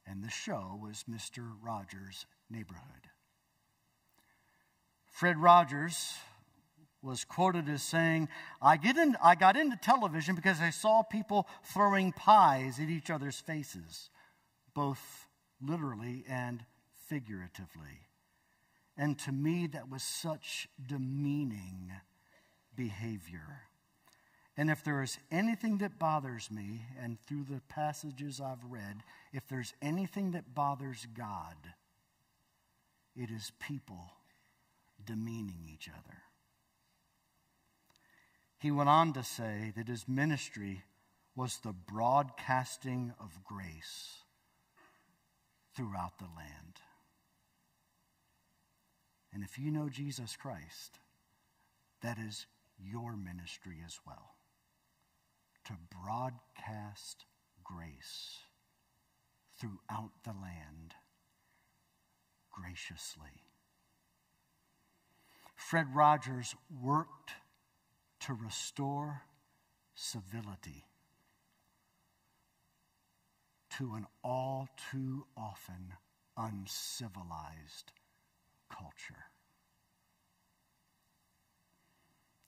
And 0.05 0.23
the 0.23 0.29
show 0.29 0.79
was 0.81 1.05
Mr. 1.09 1.51
Rogers' 1.61 2.25
Neighborhood. 2.49 3.09
Fred 5.09 5.37
Rogers 5.37 6.15
was 7.01 7.23
quoted 7.23 7.67
as 7.67 7.81
saying, 7.81 8.29
I, 8.61 8.77
get 8.77 8.97
in, 8.97 9.15
I 9.23 9.35
got 9.35 9.57
into 9.57 9.75
television 9.75 10.35
because 10.35 10.59
I 10.59 10.69
saw 10.69 11.01
people 11.01 11.47
throwing 11.63 12.11
pies 12.11 12.79
at 12.79 12.89
each 12.89 13.09
other's 13.09 13.39
faces, 13.39 14.09
both 14.75 15.27
literally 15.61 16.23
and 16.29 16.63
figuratively. 17.07 18.07
And 18.97 19.17
to 19.19 19.31
me, 19.31 19.67
that 19.67 19.89
was 19.89 20.03
such 20.03 20.67
demeaning 20.85 21.91
behavior. 22.75 23.63
And 24.57 24.69
if 24.69 24.83
there 24.83 25.01
is 25.01 25.17
anything 25.31 25.77
that 25.79 25.97
bothers 25.97 26.51
me, 26.51 26.81
and 27.01 27.17
through 27.25 27.45
the 27.45 27.61
passages 27.69 28.39
I've 28.39 28.63
read, 28.69 29.01
if 29.33 29.47
there's 29.47 29.73
anything 29.81 30.31
that 30.31 30.53
bothers 30.53 31.07
God, 31.17 31.55
it 33.15 33.31
is 33.31 33.51
people 33.59 34.11
demeaning 35.03 35.67
each 35.67 35.89
other. 35.89 36.17
He 38.61 38.69
went 38.69 38.89
on 38.89 39.11
to 39.13 39.23
say 39.23 39.73
that 39.75 39.87
his 39.87 40.07
ministry 40.07 40.83
was 41.35 41.57
the 41.57 41.73
broadcasting 41.73 43.11
of 43.19 43.43
grace 43.43 44.19
throughout 45.75 46.19
the 46.19 46.25
land. 46.25 46.75
And 49.33 49.43
if 49.43 49.57
you 49.57 49.71
know 49.71 49.89
Jesus 49.89 50.35
Christ, 50.35 50.99
that 52.03 52.19
is 52.19 52.45
your 52.77 53.15
ministry 53.15 53.77
as 53.83 53.99
well 54.05 54.35
to 55.65 55.73
broadcast 56.05 57.25
grace 57.63 58.41
throughout 59.59 60.11
the 60.23 60.33
land 60.39 60.93
graciously. 62.51 63.41
Fred 65.55 65.87
Rogers 65.95 66.53
worked 66.79 67.31
to 68.21 68.33
restore 68.33 69.23
civility 69.95 70.85
to 73.77 73.93
an 73.95 74.05
all 74.23 74.69
too 74.91 75.25
often 75.35 75.93
uncivilized 76.37 77.91
culture. 78.69 79.25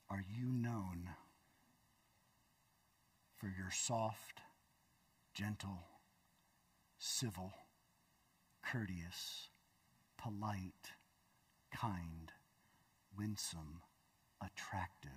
Are 0.08 0.22
you 0.32 0.46
known 0.46 1.10
for 3.36 3.46
your 3.46 3.70
soft, 3.72 4.40
gentle, 5.34 5.82
civil, 6.98 7.52
courteous, 8.62 9.48
polite, 10.16 10.92
kind, 11.72 12.30
winsome, 13.18 13.80
attractive, 14.40 15.10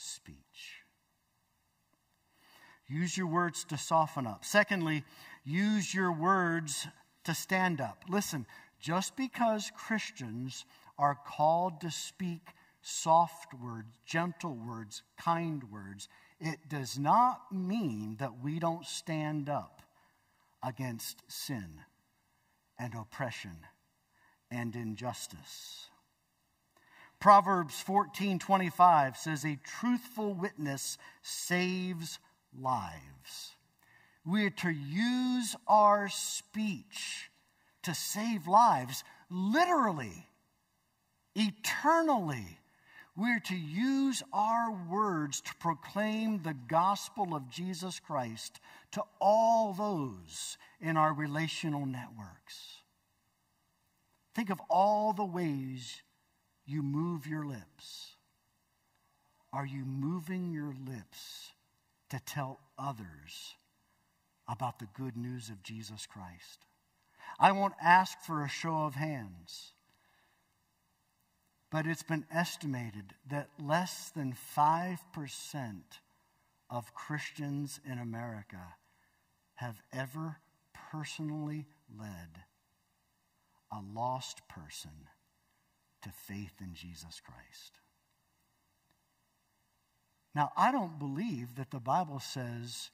speech. 0.00 0.82
Use 2.88 3.16
your 3.16 3.28
words 3.28 3.64
to 3.64 3.78
soften 3.78 4.26
up. 4.26 4.44
Secondly, 4.44 5.04
use 5.44 5.94
your 5.94 6.12
words 6.12 6.88
to 7.24 7.34
stand 7.34 7.80
up. 7.80 8.04
Listen, 8.08 8.46
just 8.80 9.16
because 9.16 9.70
Christians 9.76 10.64
are 10.98 11.16
called 11.26 11.80
to 11.82 11.90
speak 11.90 12.48
soft 12.82 13.54
words, 13.54 13.88
gentle 14.04 14.56
words, 14.56 15.02
kind 15.18 15.62
words, 15.70 16.08
it 16.40 16.68
does 16.68 16.98
not 16.98 17.52
mean 17.52 18.16
that 18.18 18.42
we 18.42 18.58
don't 18.58 18.86
stand 18.86 19.48
up 19.48 19.82
against 20.64 21.22
sin 21.28 21.80
and 22.78 22.94
oppression 22.94 23.58
and 24.50 24.74
injustice. 24.74 25.89
Proverbs 27.20 27.82
14:25 27.82 29.16
says 29.16 29.44
a 29.44 29.56
truthful 29.56 30.32
witness 30.32 30.96
saves 31.20 32.18
lives. 32.58 33.56
We 34.24 34.46
are 34.46 34.50
to 34.50 34.70
use 34.70 35.54
our 35.66 36.08
speech 36.08 37.30
to 37.82 37.94
save 37.94 38.46
lives 38.46 39.04
literally, 39.28 40.28
eternally. 41.34 42.58
We're 43.16 43.40
to 43.40 43.56
use 43.56 44.22
our 44.32 44.70
words 44.70 45.42
to 45.42 45.54
proclaim 45.56 46.42
the 46.42 46.54
gospel 46.54 47.34
of 47.34 47.50
Jesus 47.50 48.00
Christ 48.00 48.60
to 48.92 49.04
all 49.20 49.74
those 49.74 50.56
in 50.80 50.96
our 50.96 51.12
relational 51.12 51.84
networks. 51.84 52.82
Think 54.34 54.48
of 54.48 54.60
all 54.70 55.12
the 55.12 55.24
ways 55.24 56.02
you 56.70 56.82
move 56.82 57.26
your 57.26 57.44
lips? 57.44 58.14
Are 59.52 59.66
you 59.66 59.84
moving 59.84 60.52
your 60.52 60.74
lips 60.86 61.52
to 62.10 62.20
tell 62.20 62.60
others 62.78 63.54
about 64.48 64.78
the 64.78 64.88
good 64.94 65.16
news 65.16 65.48
of 65.48 65.62
Jesus 65.62 66.06
Christ? 66.06 66.64
I 67.38 67.52
won't 67.52 67.74
ask 67.82 68.20
for 68.20 68.44
a 68.44 68.48
show 68.48 68.84
of 68.84 68.94
hands. 68.94 69.72
But 71.70 71.86
it's 71.86 72.02
been 72.02 72.26
estimated 72.32 73.14
that 73.28 73.48
less 73.60 74.10
than 74.10 74.34
5% 74.56 74.98
of 76.68 76.94
Christians 76.94 77.80
in 77.88 77.98
America 77.98 78.74
have 79.54 79.80
ever 79.92 80.36
personally 80.90 81.66
led 81.96 82.44
a 83.72 83.80
lost 83.94 84.48
person 84.48 84.90
to 86.02 86.10
faith 86.10 86.54
in 86.60 86.74
Jesus 86.74 87.20
Christ. 87.24 87.78
Now, 90.34 90.52
I 90.56 90.70
don't 90.70 90.98
believe 90.98 91.56
that 91.56 91.70
the 91.70 91.80
Bible 91.80 92.20
says 92.20 92.90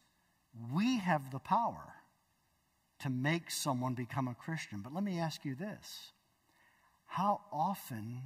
we 0.72 0.98
have 0.98 1.30
the 1.30 1.38
power 1.38 1.94
to 3.00 3.10
make 3.10 3.50
someone 3.50 3.94
become 3.94 4.26
a 4.26 4.34
Christian. 4.34 4.80
But 4.80 4.94
let 4.94 5.04
me 5.04 5.18
ask 5.18 5.44
you 5.44 5.54
this 5.54 6.12
How 7.06 7.42
often 7.52 8.22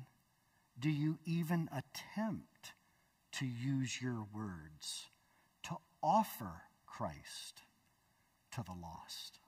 do 0.79 0.89
you 0.89 1.19
even 1.25 1.69
attempt 1.73 2.73
to 3.33 3.47
use 3.47 4.01
your 4.01 4.27
words 4.33 5.09
to 5.65 5.77
offer 6.03 6.63
Christ 6.87 7.63
to 8.53 8.63
the 8.63 8.73
lost? 8.73 9.40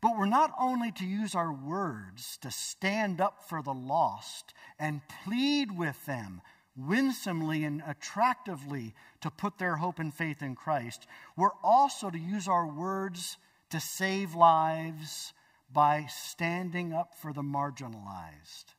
But 0.00 0.16
we're 0.16 0.26
not 0.26 0.52
only 0.60 0.92
to 0.92 1.06
use 1.06 1.34
our 1.34 1.52
words 1.52 2.38
to 2.42 2.50
stand 2.50 3.20
up 3.20 3.48
for 3.48 3.62
the 3.62 3.74
lost 3.74 4.52
and 4.78 5.00
plead 5.24 5.76
with 5.76 6.04
them 6.06 6.42
winsomely 6.76 7.64
and 7.64 7.82
attractively 7.86 8.94
to 9.22 9.30
put 9.30 9.58
their 9.58 9.76
hope 9.76 9.98
and 9.98 10.12
faith 10.12 10.42
in 10.42 10.54
Christ, 10.54 11.06
we're 11.36 11.56
also 11.64 12.10
to 12.10 12.18
use 12.18 12.46
our 12.48 12.66
words 12.66 13.38
to 13.70 13.80
save 13.80 14.34
lives 14.34 15.32
by 15.72 16.06
standing 16.08 16.92
up 16.92 17.14
for 17.14 17.32
the 17.32 17.42
marginalized 17.42 18.74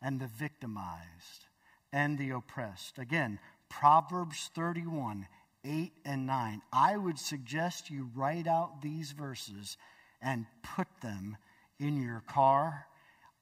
and 0.00 0.20
the 0.20 0.26
victimized 0.26 1.46
and 1.92 2.18
the 2.18 2.30
oppressed. 2.30 2.98
Again, 2.98 3.38
Proverbs 3.68 4.50
31 4.54 5.26
8 5.66 5.92
and 6.04 6.26
9. 6.26 6.62
I 6.72 6.96
would 6.96 7.18
suggest 7.18 7.90
you 7.90 8.10
write 8.14 8.46
out 8.46 8.82
these 8.82 9.12
verses 9.12 9.78
and 10.24 10.46
put 10.62 10.88
them 11.02 11.36
in 11.78 12.02
your 12.02 12.22
car, 12.26 12.86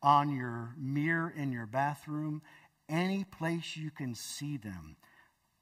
on 0.03 0.37
your 0.37 0.75
mirror 0.77 1.33
in 1.35 1.53
your 1.53 1.67
bathroom, 1.67 2.43
any 2.89 3.25
place 3.25 3.77
you 3.77 3.91
can 3.91 4.15
see 4.15 4.57
them. 4.57 4.97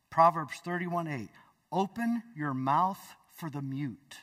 Proverbs 0.09 0.59
31 0.65 1.07
8. 1.07 1.29
Open 1.71 2.23
your 2.35 2.55
mouth 2.55 3.15
for 3.37 3.51
the 3.51 3.63
mute, 3.63 4.17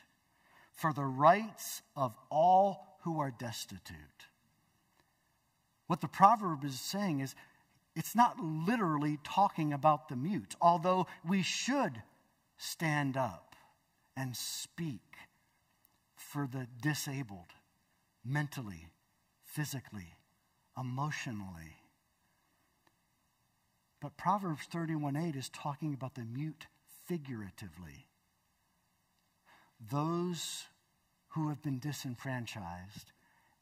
for 0.72 0.92
the 0.92 1.04
rights 1.04 1.82
of 1.96 2.14
all 2.30 2.98
who 3.04 3.20
are 3.20 3.30
destitute. 3.30 3.96
What 5.86 6.00
the 6.00 6.08
proverb 6.08 6.64
is 6.64 6.78
saying 6.78 7.20
is 7.20 7.34
it's 7.96 8.14
not 8.14 8.38
literally 8.38 9.18
talking 9.24 9.72
about 9.72 10.08
the 10.08 10.16
mute, 10.16 10.54
although 10.60 11.06
we 11.26 11.42
should 11.42 12.02
stand 12.58 13.16
up 13.16 13.54
and 14.16 14.36
speak 14.36 15.00
for 16.28 16.46
the 16.46 16.66
disabled 16.82 17.54
mentally, 18.22 18.88
physically, 19.44 20.14
emotionally. 20.78 21.76
But 24.00 24.18
Proverbs 24.18 24.64
31 24.70 25.16
8 25.16 25.36
is 25.36 25.48
talking 25.48 25.94
about 25.94 26.14
the 26.14 26.24
mute 26.24 26.66
figuratively. 27.06 28.06
Those 29.80 30.66
who 31.28 31.48
have 31.48 31.62
been 31.62 31.78
disenfranchised 31.78 33.12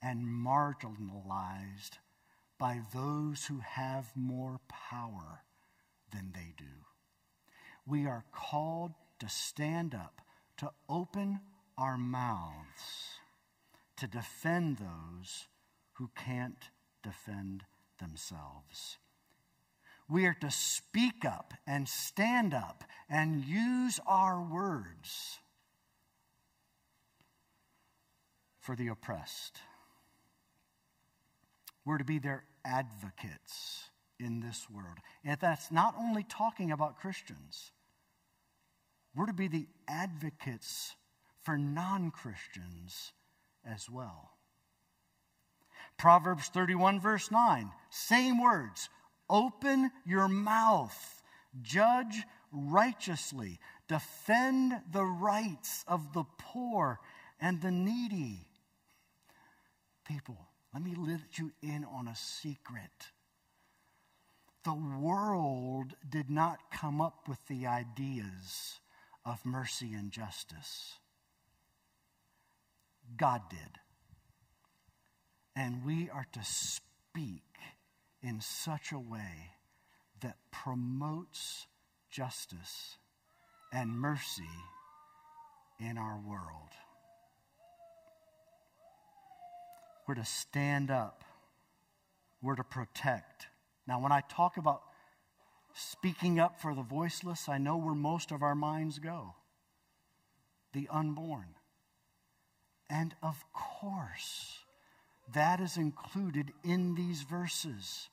and 0.03 0.27
marginalized 0.27 1.99
by 2.59 2.81
those 2.93 3.47
who 3.47 3.61
have 3.61 4.07
more 4.17 4.61
power 4.69 5.43
than 6.13 6.33
they 6.35 6.53
do. 6.57 6.65
We 7.87 8.07
are 8.07 8.25
called 8.33 8.93
to 9.21 9.29
stand 9.29 9.95
up, 9.95 10.21
to 10.59 10.71
open 10.89 11.41
our 11.79 11.97
mouths 11.97 13.21
to 13.97 14.07
defend 14.07 14.79
those 14.79 15.47
who 15.95 16.11
can't 16.17 16.71
defend 17.03 17.65
themselves. 17.99 18.99
We 20.09 20.27
are 20.27 20.37
to 20.41 20.51
speak 20.51 21.25
up 21.25 21.55
and 21.67 21.89
stand 21.89 22.55
up 22.55 22.85
and 23.09 23.45
use 23.45 23.99
our 24.07 24.41
words 24.41 25.39
for 28.61 28.77
the 28.77 28.89
oppressed. 28.89 29.59
We're 31.85 31.99
to 31.99 32.05
be 32.05 32.19
their 32.19 32.45
advocates 32.65 33.91
in 34.19 34.41
this 34.41 34.67
world. 34.71 34.99
And 35.25 35.39
that's 35.41 35.71
not 35.71 35.95
only 35.99 36.25
talking 36.25 36.73
about 36.73 36.99
Christians, 36.99 37.71
we're 39.15 39.27
to 39.27 39.33
be 39.33 39.49
the 39.49 39.67
advocates 39.89 40.95
for 41.47 41.57
non 41.57 42.11
Christians 42.11 43.13
as 43.65 43.89
well. 43.89 44.33
Proverbs 45.97 46.49
31, 46.49 47.01
verse 47.01 47.31
9, 47.31 47.71
same 47.89 48.43
words 48.43 48.89
open 49.31 49.93
your 50.05 50.27
mouth, 50.29 51.23
judge 51.63 52.25
righteously, 52.53 53.61
defend 53.87 54.75
the 54.91 55.05
rights 55.05 55.85
of 55.87 56.13
the 56.13 56.25
poor 56.37 56.99
and 57.41 57.63
the 57.63 57.71
needy. 57.71 58.49
People, 60.07 60.49
let 60.75 60.83
me 60.83 60.97
let 60.97 61.39
you 61.39 61.53
in 61.63 61.85
on 61.85 62.09
a 62.09 62.17
secret. 62.17 63.13
The 64.65 64.75
world 64.75 65.95
did 66.09 66.29
not 66.29 66.73
come 66.73 67.01
up 67.01 67.29
with 67.29 67.39
the 67.47 67.67
ideas 67.69 68.81
of 69.25 69.47
mercy 69.47 69.95
and 69.95 70.11
justice. 70.11 70.99
God 73.17 73.43
did. 73.51 73.59
And 75.55 75.85
we 75.85 76.11
are 76.11 76.27
to 76.33 76.45
speak 76.45 77.43
in 78.23 78.41
such 78.41 78.93
a 78.93 78.99
way 78.99 79.53
that 80.21 80.37
promotes 80.51 81.67
justice 82.11 82.99
and 83.73 83.91
mercy 83.91 84.45
in 85.81 85.99
our 85.99 86.19
world. 86.27 86.71
We're 90.07 90.15
to 90.15 90.25
stand 90.25 90.91
up, 90.91 91.25
we're 92.41 92.57
to 92.57 92.65
protect. 92.65 93.49
Now, 93.87 94.01
when 94.01 94.13
I 94.13 94.23
talk 94.29 94.57
about 94.57 94.83
speaking 95.75 96.39
up 96.39 96.61
for 96.61 96.75
the 96.75 96.83
voiceless, 96.83 97.49
I 97.49 97.59
know 97.59 97.77
where 97.77 97.95
most 97.95 98.31
of 98.31 98.43
our 98.43 98.55
minds 98.55 98.99
go 98.99 99.35
the 100.73 100.89
unborn. 100.91 101.56
And 102.89 103.15
of 103.23 103.45
course, 103.53 104.59
that 105.35 105.61
is 105.61 105.77
included 105.77 106.53
in 106.63 106.95
these 106.95 107.23
verses. 107.23 108.09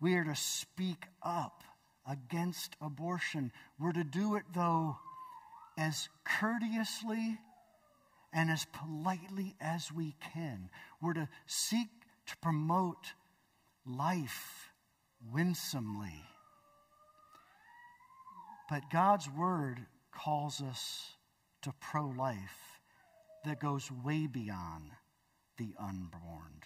We 0.00 0.16
are 0.16 0.24
to 0.24 0.34
speak 0.34 1.04
up 1.22 1.62
against 2.08 2.76
abortion. 2.80 3.52
We're 3.78 3.92
to 3.92 4.04
do 4.04 4.34
it, 4.34 4.44
though, 4.52 4.96
as 5.78 6.08
courteously 6.24 7.38
and 8.32 8.50
as 8.50 8.66
politely 8.72 9.54
as 9.60 9.92
we 9.92 10.14
can. 10.34 10.68
We're 11.00 11.14
to 11.14 11.28
seek 11.46 11.88
to 12.26 12.36
promote 12.38 13.12
life 13.86 14.70
winsomely. 15.32 16.24
But 18.68 18.90
God's 18.90 19.28
word 19.30 19.86
calls 20.10 20.60
us 20.60 21.12
to 21.62 21.72
pro 21.80 22.06
life 22.06 22.73
that 23.44 23.60
goes 23.60 23.90
way 23.90 24.26
beyond 24.26 24.90
the 25.56 25.74
unborn. 25.78 26.62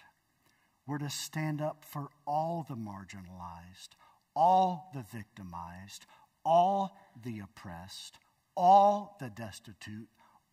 We're 0.87 0.97
to 0.97 1.09
stand 1.09 1.61
up 1.61 1.85
for 1.85 2.09
all 2.25 2.65
the 2.67 2.75
marginalized, 2.75 3.89
all 4.35 4.89
the 4.93 5.03
victimized, 5.13 6.05
all 6.43 6.97
the 7.23 7.41
oppressed, 7.41 8.17
all 8.55 9.17
the 9.19 9.29
destitute, 9.29 10.07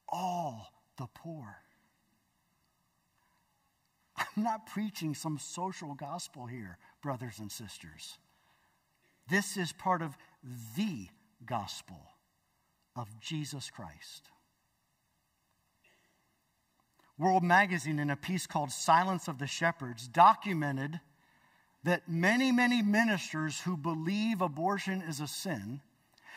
all 0.08 0.72
the 0.98 1.06
poor. 1.14 1.56
I'm 4.18 4.42
not 4.42 4.66
preaching 4.66 5.14
some 5.14 5.38
social 5.38 5.94
gospel 5.94 6.46
here, 6.46 6.78
brothers 7.02 7.38
and 7.38 7.50
sisters. 7.50 8.18
This 9.28 9.56
is 9.56 9.72
part 9.72 10.02
of 10.02 10.16
the 10.76 11.08
gospel 11.44 12.00
of 12.94 13.08
Jesus 13.20 13.70
Christ. 13.70 14.28
World 17.18 17.42
Magazine, 17.42 17.98
in 17.98 18.10
a 18.10 18.16
piece 18.16 18.46
called 18.46 18.70
Silence 18.70 19.26
of 19.28 19.38
the 19.38 19.46
Shepherds, 19.46 20.06
documented 20.06 21.00
that 21.84 22.08
many, 22.08 22.52
many 22.52 22.82
ministers 22.82 23.60
who 23.60 23.76
believe 23.76 24.40
abortion 24.40 25.02
is 25.02 25.20
a 25.20 25.26
sin 25.26 25.80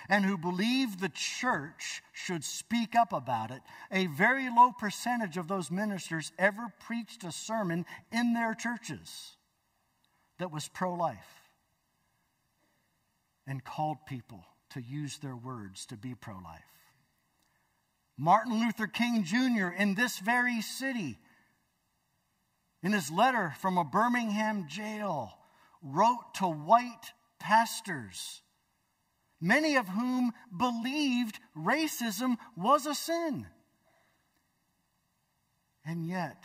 and 0.07 0.23
who 0.23 0.37
believe 0.37 0.99
the 0.99 1.09
church 1.09 2.01
should 2.13 2.43
speak 2.43 2.95
up 2.95 3.11
about 3.11 3.51
it, 3.51 3.61
a 3.91 4.07
very 4.07 4.49
low 4.49 4.71
percentage 4.71 5.37
of 5.37 5.47
those 5.47 5.69
ministers 5.69 6.31
ever 6.39 6.71
preached 6.79 7.23
a 7.23 7.31
sermon 7.31 7.85
in 8.11 8.33
their 8.33 8.53
churches 8.53 9.35
that 10.37 10.51
was 10.51 10.69
pro 10.69 10.93
life 10.93 11.49
and 13.45 13.63
called 13.63 13.97
people 14.05 14.45
to 14.69 14.81
use 14.81 15.17
their 15.17 15.35
words 15.35 15.85
to 15.87 15.97
be 15.97 16.15
pro 16.15 16.35
life. 16.35 16.78
Martin 18.21 18.59
Luther 18.59 18.85
King 18.85 19.23
Jr. 19.23 19.69
in 19.69 19.95
this 19.95 20.19
very 20.19 20.61
city, 20.61 21.17
in 22.83 22.91
his 22.91 23.09
letter 23.09 23.53
from 23.61 23.77
a 23.77 23.85
Birmingham 23.85 24.67
jail, 24.67 25.37
wrote 25.81 26.33
to 26.33 26.45
white 26.45 27.13
pastors, 27.39 28.41
many 29.39 29.77
of 29.77 29.87
whom 29.87 30.33
believed 30.55 31.39
racism 31.57 32.35
was 32.57 32.85
a 32.85 32.93
sin. 32.93 33.47
And 35.85 36.05
yet, 36.05 36.43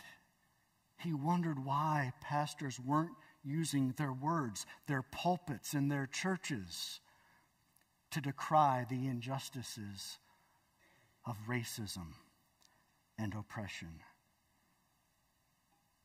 he 0.97 1.13
wondered 1.13 1.65
why 1.65 2.13
pastors 2.21 2.79
weren't 2.79 3.17
using 3.43 3.93
their 3.97 4.13
words, 4.13 4.65
their 4.87 5.01
pulpits, 5.01 5.73
and 5.73 5.91
their 5.91 6.07
churches 6.07 7.01
to 8.11 8.21
decry 8.21 8.85
the 8.89 9.07
injustices 9.07 10.19
of 11.25 11.37
racism 11.47 12.13
and 13.17 13.33
oppression. 13.33 14.01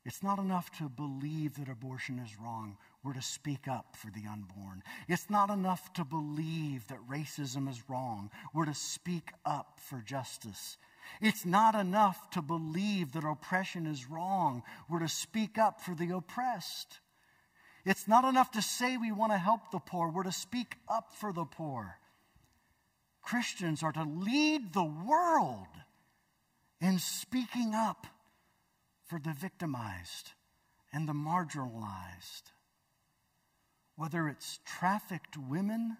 It's 0.04 0.22
not 0.22 0.38
enough 0.38 0.70
to 0.78 0.88
believe 0.88 1.56
that 1.56 1.68
abortion 1.68 2.18
is 2.18 2.38
wrong. 2.40 2.78
We're 3.04 3.12
to 3.12 3.22
speak 3.22 3.68
up 3.68 3.96
for 3.96 4.10
the 4.10 4.26
unborn. 4.30 4.82
It's 5.08 5.28
not 5.28 5.50
enough 5.50 5.92
to 5.94 6.04
believe 6.04 6.86
that 6.88 7.06
racism 7.08 7.68
is 7.68 7.82
wrong. 7.88 8.30
We're 8.54 8.64
to 8.64 8.74
speak 8.74 9.30
up 9.44 9.78
for 9.78 10.00
justice. 10.00 10.78
It's 11.20 11.44
not 11.44 11.74
enough 11.74 12.30
to 12.30 12.40
believe 12.40 13.12
that 13.12 13.24
oppression 13.24 13.86
is 13.86 14.08
wrong. 14.08 14.62
We're 14.88 15.00
to 15.00 15.08
speak 15.08 15.58
up 15.58 15.80
for 15.82 15.94
the 15.94 16.16
oppressed. 16.16 17.00
It's 17.84 18.08
not 18.08 18.24
enough 18.24 18.52
to 18.52 18.62
say 18.62 18.96
we 18.96 19.12
want 19.12 19.32
to 19.32 19.38
help 19.38 19.70
the 19.70 19.80
poor. 19.80 20.10
We're 20.10 20.22
to 20.22 20.32
speak 20.32 20.76
up 20.88 21.12
for 21.14 21.32
the 21.32 21.44
poor. 21.44 21.98
Christians 23.22 23.82
are 23.82 23.92
to 23.92 24.04
lead 24.04 24.72
the 24.72 24.84
world 24.84 25.66
in 26.80 26.98
speaking 26.98 27.74
up 27.74 28.06
for 29.06 29.18
the 29.18 29.32
victimized 29.32 30.32
and 30.92 31.08
the 31.08 31.12
marginalized. 31.12 32.52
Whether 33.96 34.28
it's 34.28 34.60
trafficked 34.64 35.36
women, 35.36 35.96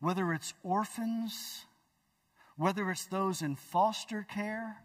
whether 0.00 0.32
it's 0.32 0.52
orphans, 0.62 1.64
whether 2.56 2.90
it's 2.90 3.06
those 3.06 3.42
in 3.42 3.56
foster 3.56 4.26
care, 4.28 4.76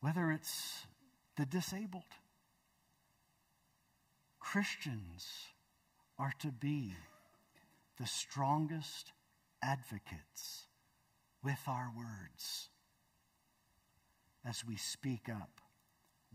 whether 0.00 0.30
it's 0.30 0.86
the 1.36 1.46
disabled. 1.46 2.02
Christians 4.38 5.26
are 6.18 6.32
to 6.40 6.48
be 6.48 6.94
the 8.02 8.08
strongest 8.08 9.12
advocates 9.62 10.66
with 11.44 11.60
our 11.68 11.88
words 11.96 12.68
as 14.44 14.64
we 14.66 14.74
speak 14.74 15.28
up 15.28 15.60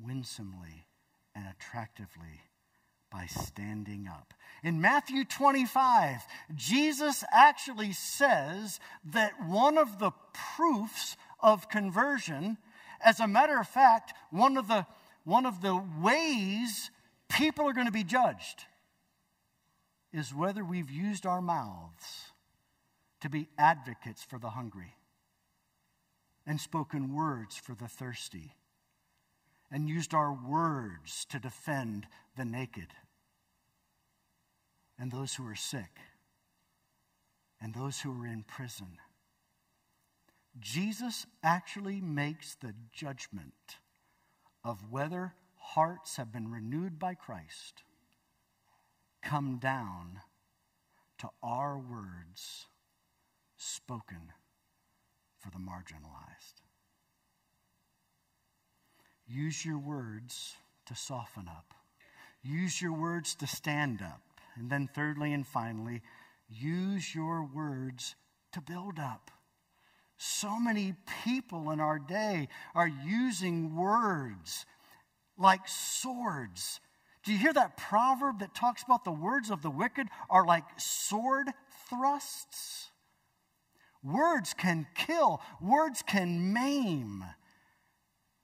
winsomely 0.02 0.86
and 1.36 1.46
attractively 1.46 2.40
by 3.12 3.26
standing 3.26 4.08
up. 4.08 4.34
In 4.64 4.80
Matthew 4.80 5.26
25, 5.26 6.22
Jesus 6.56 7.26
actually 7.34 7.92
says 7.92 8.80
that 9.04 9.34
one 9.46 9.78
of 9.78 10.00
the 10.00 10.12
proofs 10.56 11.18
of 11.42 11.68
conversion, 11.68 12.58
as 13.04 13.20
a 13.20 13.28
matter 13.28 13.60
of 13.60 13.68
fact, 13.68 14.14
one 14.32 14.56
of 14.56 14.70
the, 14.70 14.86
one 15.26 15.46
of 15.46 15.62
the 15.62 15.84
ways 16.02 16.92
people 17.28 17.68
are 17.68 17.74
going 17.74 17.88
to 17.88 17.92
be 17.92 18.06
judged 18.06 18.64
is 20.18 20.34
whether 20.34 20.64
we've 20.64 20.90
used 20.90 21.26
our 21.26 21.42
mouths 21.42 22.32
to 23.22 23.30
be 23.30 23.48
advocates 23.58 24.24
for 24.24 24.40
the 24.40 24.50
hungry 24.50 24.96
and 26.46 26.60
spoken 26.60 27.14
words 27.14 27.56
for 27.56 27.76
the 27.76 27.88
thirsty 27.88 28.56
and 29.72 29.88
used 29.88 30.14
our 30.14 30.34
words 30.34 31.26
to 31.26 31.40
defend 31.40 32.08
the 32.36 32.46
naked 32.46 32.88
and 34.98 35.12
those 35.12 35.36
who 35.36 35.46
are 35.48 35.56
sick 35.56 36.00
and 37.62 37.74
those 37.74 38.00
who 38.00 38.12
are 38.12 38.26
in 38.26 38.44
prison. 38.44 38.98
Jesus 40.60 41.28
actually 41.44 42.02
makes 42.02 42.56
the 42.56 42.74
judgment 42.92 43.78
of 44.64 44.90
whether 44.90 45.36
hearts 45.58 46.16
have 46.16 46.32
been 46.32 46.50
renewed 46.50 46.98
by 46.98 47.14
Christ 47.14 47.84
come 49.22 49.58
down 49.58 50.22
to 51.20 51.30
our 51.42 51.78
words 51.78 52.68
spoken 53.58 54.32
for 55.40 55.50
the 55.52 55.58
marginalized. 55.58 56.62
Use 59.28 59.66
your 59.66 59.80
words 59.80 60.56
to 60.86 60.96
soften 60.96 61.48
up. 61.48 61.74
Use 62.44 62.82
your 62.82 62.94
words 62.94 63.36
to 63.36 63.48
stand 63.48 64.02
up. 64.02 64.22
And 64.56 64.70
then, 64.70 64.90
thirdly 64.94 65.34
and 65.34 65.46
finally, 65.46 66.02
use 66.48 67.14
your 67.14 67.44
words 67.44 68.16
to 68.54 68.62
build 68.62 69.00
up. 69.00 69.32
So 70.18 70.60
many 70.60 70.96
people 71.24 71.72
in 71.72 71.80
our 71.80 72.00
day 72.00 72.48
are 72.74 72.88
using 72.88 73.76
words 73.76 74.66
like 75.38 75.68
swords 75.68 76.80
do 77.24 77.32
you 77.34 77.38
hear 77.38 77.54
that 77.54 77.78
proverb 77.78 78.40
that 78.40 78.56
talks 78.56 78.84
about 78.84 79.04
the 79.04 79.12
words 79.12 79.50
of 79.50 79.62
the 79.62 79.70
wicked 79.70 80.08
are 80.30 80.46
like 80.46 80.64
sword 80.78 81.48
thrusts? 81.90 82.90
Words 84.04 84.54
can 84.54 84.88
kill, 84.96 85.42
words 85.62 86.04
can 86.06 86.54
maim. 86.54 87.24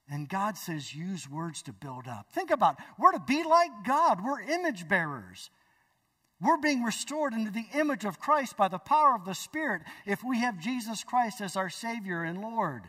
And 0.10 0.28
God 0.28 0.58
says, 0.58 0.94
use 0.94 1.30
words 1.30 1.62
to 1.64 1.74
build 1.74 2.08
up. 2.08 2.28
Think 2.34 2.52
about 2.52 2.78
it. 2.78 2.86
We're 3.00 3.14
to 3.14 3.20
be 3.20 3.44
like 3.44 3.72
God, 3.86 4.24
we're 4.24 4.42
image 4.42 4.88
bearers. 4.88 5.50
We're 6.42 6.58
being 6.58 6.84
restored 6.84 7.34
into 7.34 7.52
the 7.52 7.66
image 7.74 8.04
of 8.04 8.20
Christ 8.20 8.58
by 8.58 8.68
the 8.68 8.78
power 8.78 9.16
of 9.16 9.24
the 9.24 9.34
Spirit 9.34 9.84
if 10.06 10.24
we 10.24 10.40
have 10.40 10.60
Jesus 10.60 11.04
Christ 11.04 11.40
as 11.40 11.56
our 11.56 11.70
Savior 11.70 12.24
and 12.24 12.42
Lord. 12.42 12.84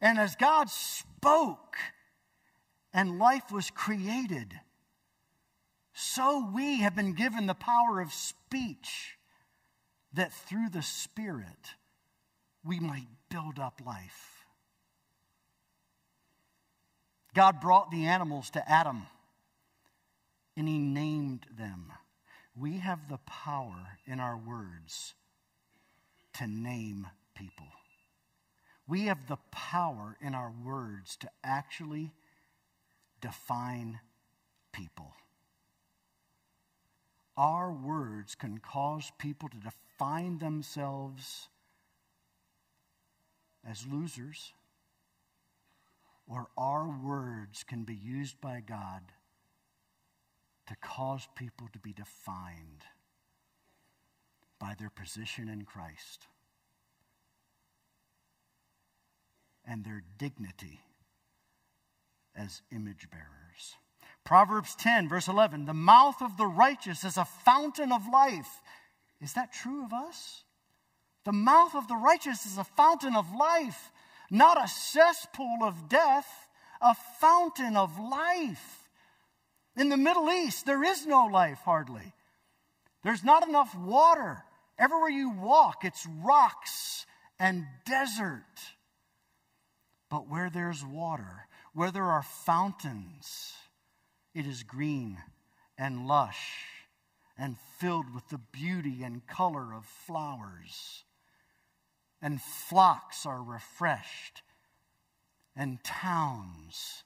And 0.00 0.18
as 0.18 0.34
God 0.34 0.70
spoke 0.70 1.76
and 2.94 3.18
life 3.18 3.52
was 3.52 3.70
created, 3.70 4.58
so 6.00 6.48
we 6.54 6.80
have 6.80 6.96
been 6.96 7.12
given 7.12 7.46
the 7.46 7.54
power 7.54 8.00
of 8.00 8.12
speech 8.12 9.18
that 10.14 10.32
through 10.32 10.70
the 10.70 10.82
Spirit 10.82 11.74
we 12.64 12.80
might 12.80 13.06
build 13.28 13.58
up 13.58 13.82
life. 13.84 14.44
God 17.34 17.60
brought 17.60 17.90
the 17.90 18.06
animals 18.06 18.48
to 18.50 18.70
Adam 18.70 19.02
and 20.56 20.66
he 20.66 20.78
named 20.78 21.44
them. 21.56 21.92
We 22.58 22.78
have 22.78 23.08
the 23.08 23.20
power 23.26 23.98
in 24.06 24.20
our 24.20 24.38
words 24.38 25.14
to 26.34 26.46
name 26.46 27.08
people. 27.34 27.68
We 28.88 29.02
have 29.02 29.28
the 29.28 29.38
power 29.50 30.16
in 30.20 30.34
our 30.34 30.52
words 30.64 31.16
to 31.18 31.30
actually 31.44 32.12
define 33.20 34.00
people 34.72 35.12
our 37.40 37.72
words 37.72 38.34
can 38.34 38.58
cause 38.58 39.10
people 39.18 39.48
to 39.48 39.56
define 39.56 40.36
themselves 40.38 41.48
as 43.66 43.86
losers, 43.90 44.52
or 46.28 46.48
our 46.58 46.86
words 47.02 47.64
can 47.64 47.84
be 47.84 47.94
used 47.94 48.38
by 48.42 48.60
God 48.60 49.00
to 50.66 50.76
cause 50.82 51.26
people 51.34 51.66
to 51.72 51.78
be 51.78 51.94
defined 51.94 52.84
by 54.58 54.74
their 54.78 54.90
position 54.90 55.48
in 55.48 55.62
Christ 55.62 56.26
and 59.66 59.82
their 59.82 60.02
dignity 60.18 60.82
as 62.36 62.60
image 62.70 63.08
bearers. 63.10 63.76
Proverbs 64.24 64.74
10, 64.76 65.08
verse 65.08 65.28
11 65.28 65.64
the 65.66 65.74
mouth 65.74 66.20
of 66.20 66.36
the 66.36 66.46
righteous 66.46 67.04
is 67.04 67.16
a 67.16 67.24
fountain 67.24 67.92
of 67.92 68.02
life. 68.12 68.60
Is 69.20 69.34
that 69.34 69.52
true 69.52 69.84
of 69.84 69.92
us? 69.92 70.44
The 71.24 71.32
mouth 71.32 71.74
of 71.74 71.88
the 71.88 71.96
righteous 71.96 72.46
is 72.46 72.56
a 72.56 72.64
fountain 72.64 73.14
of 73.14 73.34
life, 73.34 73.92
not 74.30 74.62
a 74.62 74.68
cesspool 74.68 75.58
of 75.62 75.88
death, 75.88 76.48
a 76.80 76.94
fountain 77.20 77.76
of 77.76 77.98
life. 77.98 78.88
In 79.76 79.88
the 79.88 79.96
Middle 79.96 80.30
East, 80.30 80.66
there 80.66 80.82
is 80.82 81.06
no 81.06 81.26
life 81.26 81.60
hardly. 81.64 82.14
There's 83.04 83.24
not 83.24 83.46
enough 83.46 83.74
water. 83.76 84.44
Everywhere 84.78 85.10
you 85.10 85.30
walk, 85.30 85.84
it's 85.84 86.06
rocks 86.22 87.04
and 87.38 87.66
desert. 87.84 88.42
But 90.10 90.28
where 90.28 90.50
there's 90.50 90.84
water, 90.84 91.46
where 91.74 91.90
there 91.90 92.04
are 92.04 92.22
fountains, 92.22 93.52
it 94.34 94.46
is 94.46 94.62
green 94.62 95.18
and 95.78 96.06
lush 96.06 96.66
and 97.38 97.56
filled 97.78 98.12
with 98.14 98.28
the 98.28 98.40
beauty 98.52 99.02
and 99.02 99.26
color 99.26 99.72
of 99.72 99.84
flowers. 99.84 101.04
And 102.22 102.40
flocks 102.40 103.24
are 103.24 103.42
refreshed, 103.42 104.42
and 105.56 105.82
towns 105.82 107.02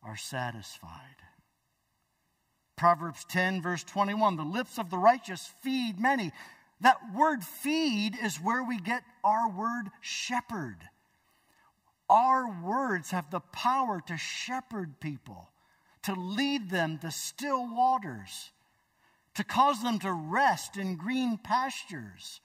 are 0.00 0.16
satisfied. 0.16 1.16
Proverbs 2.76 3.24
10, 3.28 3.62
verse 3.62 3.82
21 3.82 4.36
the 4.36 4.42
lips 4.42 4.78
of 4.78 4.90
the 4.90 4.98
righteous 4.98 5.50
feed 5.62 5.98
many. 5.98 6.32
That 6.80 6.98
word 7.14 7.42
feed 7.42 8.16
is 8.22 8.36
where 8.36 8.62
we 8.62 8.78
get 8.78 9.02
our 9.24 9.48
word 9.48 9.90
shepherd. 10.00 10.76
Our 12.08 12.62
words 12.62 13.10
have 13.10 13.30
the 13.30 13.40
power 13.40 14.02
to 14.06 14.16
shepherd 14.16 15.00
people, 15.00 15.48
to 16.04 16.14
lead 16.14 16.70
them 16.70 16.98
to 16.98 17.10
still 17.10 17.66
waters, 17.74 18.50
to 19.34 19.44
cause 19.44 19.82
them 19.82 19.98
to 20.00 20.12
rest 20.12 20.76
in 20.76 20.96
green 20.96 21.38
pastures. 21.38 22.40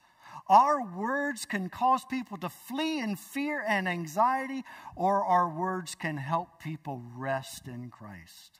Our 0.48 0.82
words 0.82 1.44
can 1.44 1.68
cause 1.68 2.04
people 2.04 2.36
to 2.38 2.48
flee 2.48 2.98
in 2.98 3.16
fear 3.16 3.62
and 3.66 3.88
anxiety, 3.88 4.64
or 4.96 5.24
our 5.24 5.48
words 5.48 5.94
can 5.94 6.16
help 6.16 6.60
people 6.60 7.02
rest 7.16 7.68
in 7.68 7.90
Christ 7.90 8.58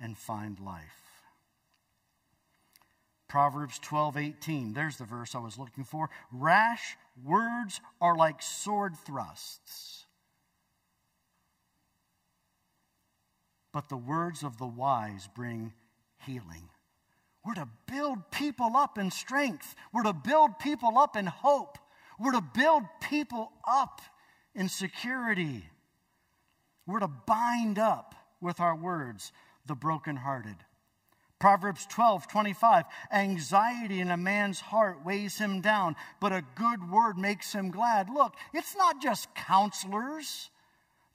and 0.00 0.16
find 0.16 0.58
life. 0.60 1.04
Proverbs 3.28 3.80
12, 3.80 4.16
18. 4.16 4.74
There's 4.74 4.96
the 4.96 5.04
verse 5.04 5.34
I 5.34 5.40
was 5.40 5.58
looking 5.58 5.82
for. 5.82 6.08
Rash 6.30 6.96
words 7.24 7.80
are 8.00 8.16
like 8.16 8.40
sword 8.40 8.94
thrusts, 9.04 10.03
but 13.74 13.88
the 13.88 13.96
words 13.96 14.44
of 14.44 14.56
the 14.56 14.66
wise 14.66 15.28
bring 15.34 15.72
healing. 16.24 16.70
We're 17.44 17.56
to 17.56 17.68
build 17.92 18.30
people 18.30 18.76
up 18.76 18.98
in 18.98 19.10
strength. 19.10 19.74
We're 19.92 20.04
to 20.04 20.12
build 20.12 20.60
people 20.60 20.96
up 20.96 21.16
in 21.16 21.26
hope. 21.26 21.76
We're 22.18 22.32
to 22.32 22.40
build 22.40 22.84
people 23.02 23.50
up 23.68 24.00
in 24.54 24.68
security. 24.68 25.64
We're 26.86 27.00
to 27.00 27.10
bind 27.26 27.80
up 27.80 28.14
with 28.40 28.60
our 28.60 28.76
words 28.76 29.32
the 29.66 29.74
brokenhearted. 29.74 30.56
Proverbs 31.40 31.84
12, 31.86 32.28
25. 32.28 32.84
Anxiety 33.12 34.00
in 34.00 34.12
a 34.12 34.16
man's 34.16 34.60
heart 34.60 35.04
weighs 35.04 35.36
him 35.36 35.60
down, 35.60 35.96
but 36.20 36.32
a 36.32 36.44
good 36.54 36.90
word 36.92 37.18
makes 37.18 37.52
him 37.52 37.72
glad. 37.72 38.08
Look, 38.08 38.36
it's 38.54 38.76
not 38.76 39.02
just 39.02 39.34
counselors 39.34 40.50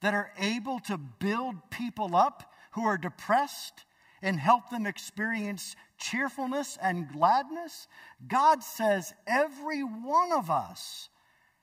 that 0.02 0.12
are 0.12 0.30
able 0.38 0.78
to 0.80 0.98
build 0.98 1.56
people 1.70 2.14
up 2.14 2.49
who 2.72 2.84
are 2.84 2.98
depressed 2.98 3.84
and 4.22 4.38
help 4.38 4.70
them 4.70 4.86
experience 4.86 5.76
cheerfulness 5.98 6.78
and 6.82 7.10
gladness. 7.10 7.88
God 8.26 8.62
says 8.62 9.12
every 9.26 9.82
one 9.82 10.32
of 10.32 10.50
us 10.50 11.08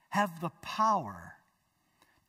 have 0.09 0.41
the 0.41 0.51
power 0.61 1.33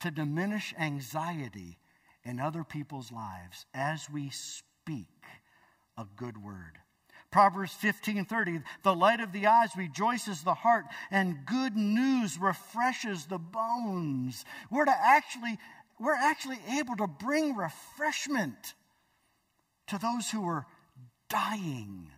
to 0.00 0.10
diminish 0.10 0.74
anxiety 0.78 1.78
in 2.24 2.38
other 2.38 2.64
people's 2.64 3.10
lives 3.10 3.66
as 3.74 4.08
we 4.10 4.30
speak 4.30 5.24
a 5.96 6.06
good 6.16 6.42
word. 6.42 6.78
Proverbs 7.30 7.74
15:30 7.74 8.62
The 8.82 8.94
light 8.94 9.20
of 9.20 9.32
the 9.32 9.46
eyes 9.46 9.76
rejoices 9.76 10.42
the 10.42 10.54
heart 10.54 10.86
and 11.10 11.44
good 11.44 11.76
news 11.76 12.38
refreshes 12.38 13.26
the 13.26 13.38
bones. 13.38 14.44
We're 14.70 14.86
to 14.86 14.98
actually 14.98 15.58
we're 16.00 16.14
actually 16.14 16.58
able 16.78 16.96
to 16.96 17.06
bring 17.06 17.56
refreshment 17.56 18.74
to 19.88 19.98
those 19.98 20.30
who 20.30 20.46
are 20.46 20.66
dying 21.28 22.10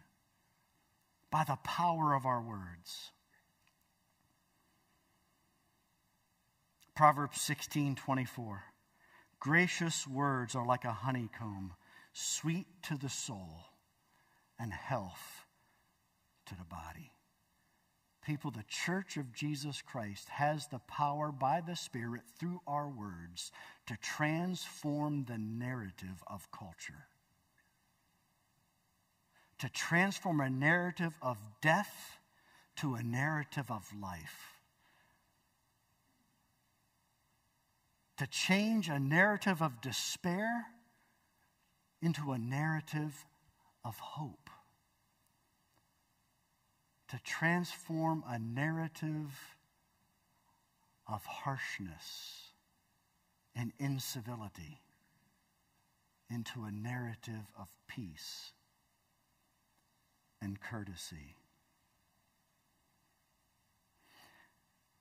by 1.31 1.45
the 1.45 1.57
power 1.57 2.15
of 2.15 2.27
our 2.27 2.43
words. 2.43 3.13
Proverbs 6.95 7.41
16:24 7.41 8.63
Gracious 9.39 10.07
words 10.07 10.55
are 10.55 10.67
like 10.67 10.85
a 10.85 10.93
honeycomb, 10.93 11.75
sweet 12.13 12.67
to 12.83 12.99
the 12.99 13.09
soul 13.09 13.71
and 14.59 14.73
health 14.73 15.47
to 16.45 16.55
the 16.55 16.65
body. 16.65 17.11
People, 18.31 18.53
the 18.53 18.63
church 18.69 19.17
of 19.17 19.33
Jesus 19.33 19.83
Christ 19.83 20.29
has 20.29 20.69
the 20.69 20.79
power 20.87 21.33
by 21.33 21.61
the 21.61 21.75
Spirit 21.75 22.23
through 22.39 22.61
our 22.65 22.89
words 22.89 23.51
to 23.87 23.97
transform 23.97 25.25
the 25.25 25.37
narrative 25.37 26.23
of 26.29 26.49
culture, 26.53 27.09
to 29.59 29.69
transform 29.69 30.41
a 30.41 30.49
narrative 30.49 31.19
of 31.21 31.39
death 31.61 32.19
to 32.77 32.95
a 32.95 33.03
narrative 33.03 33.69
of 33.69 33.85
life. 34.01 34.61
To 38.19 38.29
change 38.29 38.89
a 38.89 39.01
narrative 39.01 39.61
of 39.61 39.81
despair 39.81 40.67
into 42.01 42.31
a 42.31 42.39
narrative 42.39 43.27
of 43.85 43.99
hope, 43.99 44.50
to 47.11 47.19
transform 47.25 48.23
a 48.29 48.39
narrative 48.39 49.57
of 51.09 51.25
harshness 51.25 52.53
and 53.57 53.73
incivility 53.81 54.81
into 56.31 56.63
a 56.63 56.71
narrative 56.71 57.53
of 57.59 57.69
peace 57.89 58.53
and 60.41 60.61
courtesy. 60.61 61.35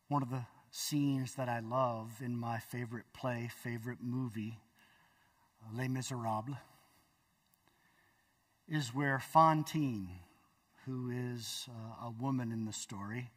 One 0.08 0.24
of 0.24 0.32
the 0.32 0.45
scenes 0.72 1.36
that 1.36 1.48
I 1.48 1.60
love 1.60 2.22
in 2.26 2.36
my 2.36 2.58
favorite 2.58 3.06
play, 3.13 3.52
favorite 3.63 4.00
movie, 4.02 4.58
Les 5.76 5.88
Miserables, 5.88 6.58
is 8.67 8.95
where 8.95 9.19
Fantine, 9.19 10.10
who 10.89 11.12
is 11.12 11.67
uh, 11.69 12.08
a 12.08 12.10
woman 12.10 12.52
in 12.52 12.65
the 12.65 12.73
story, 12.73 13.30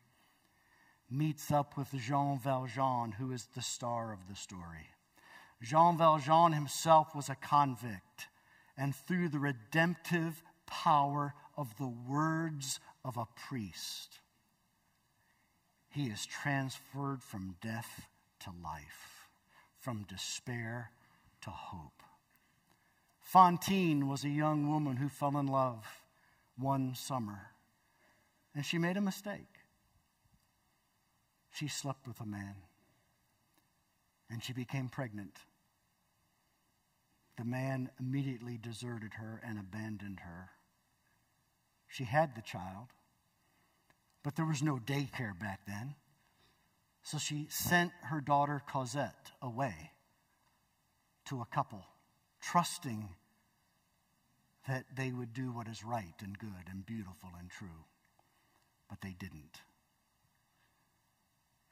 meets 1.11 1.51
up 1.51 1.77
with 1.77 1.89
Jean 2.01 2.39
Valjean, 2.39 3.13
who 3.13 3.31
is 3.31 3.47
the 3.55 3.61
star 3.61 4.11
of 4.11 4.27
the 4.27 4.35
story. 4.35 4.89
Jean 5.63 5.99
Valjean 5.99 6.53
himself 6.53 7.15
was 7.15 7.29
a 7.29 7.35
convict, 7.35 8.29
and 8.79 8.95
through 8.95 9.29
the 9.29 9.39
redemptive 9.39 10.43
power 10.67 11.35
of 11.55 11.77
the 11.77 11.93
words 12.09 12.81
of 13.05 13.19
a 13.19 13.27
priest, 13.49 14.21
he 15.91 16.05
is 16.05 16.25
transferred 16.25 17.23
from 17.23 17.57
death 17.61 18.07
to 18.41 18.51
life, 18.65 19.29
from 19.79 20.07
despair 20.09 20.91
to 21.43 21.51
hope. 21.51 22.03
Fantine 23.21 24.09
was 24.09 24.25
a 24.25 24.31
young 24.31 24.71
woman 24.71 24.97
who 24.97 25.11
fell 25.11 25.37
in 25.37 25.47
love 25.47 26.02
one 26.57 26.95
summer, 26.95 27.51
and 28.55 28.65
she 28.65 28.79
made 28.79 28.97
a 28.97 29.01
mistake. 29.01 29.61
She 31.51 31.69
slept 31.69 32.07
with 32.07 32.21
a 32.21 32.27
man, 32.27 32.55
and 34.31 34.43
she 34.43 34.53
became 34.53 34.89
pregnant. 34.89 35.37
The 37.37 37.45
man 37.45 37.91
immediately 37.99 38.59
deserted 38.59 39.15
her 39.15 39.41
and 39.45 39.59
abandoned 39.59 40.21
her. 40.21 40.51
She 41.89 42.05
had 42.05 42.35
the 42.35 42.43
child, 42.43 42.89
but 44.23 44.37
there 44.37 44.47
was 44.47 44.63
no 44.63 44.77
daycare 44.77 45.39
back 45.39 45.61
then. 45.67 45.95
So 47.03 47.19
she 47.19 47.49
sent 47.51 47.93
her 48.05 48.21
daughter 48.21 48.63
Cosette 48.67 49.33
away 49.43 49.93
to 51.27 51.41
a 51.41 51.47
couple, 51.47 51.85
trusting 52.41 53.09
that 54.69 54.85
they 54.95 55.13
would 55.13 55.33
do 55.33 55.51
what 55.51 55.69
is 55.69 55.85
right 55.85 56.15
and 56.23 56.39
good 56.39 56.69
and 56.71 56.87
beautiful 56.87 57.31
and 57.39 57.51
true. 57.51 57.87
But 58.89 59.01
they 59.01 59.15
didn't. 59.19 59.61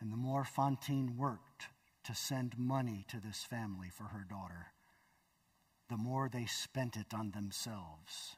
And 0.01 0.13
the 0.13 0.17
more 0.17 0.45
Fantine 0.45 1.17
worked 1.17 1.69
to 2.05 2.15
send 2.15 2.59
money 2.59 3.05
to 3.09 3.21
this 3.21 3.45
family 3.45 3.89
for 3.91 4.05
her 4.05 4.25
daughter, 4.29 4.69
the 5.89 5.97
more 5.97 6.29
they 6.29 6.47
spent 6.47 6.97
it 6.97 7.13
on 7.13 7.31
themselves. 7.31 8.37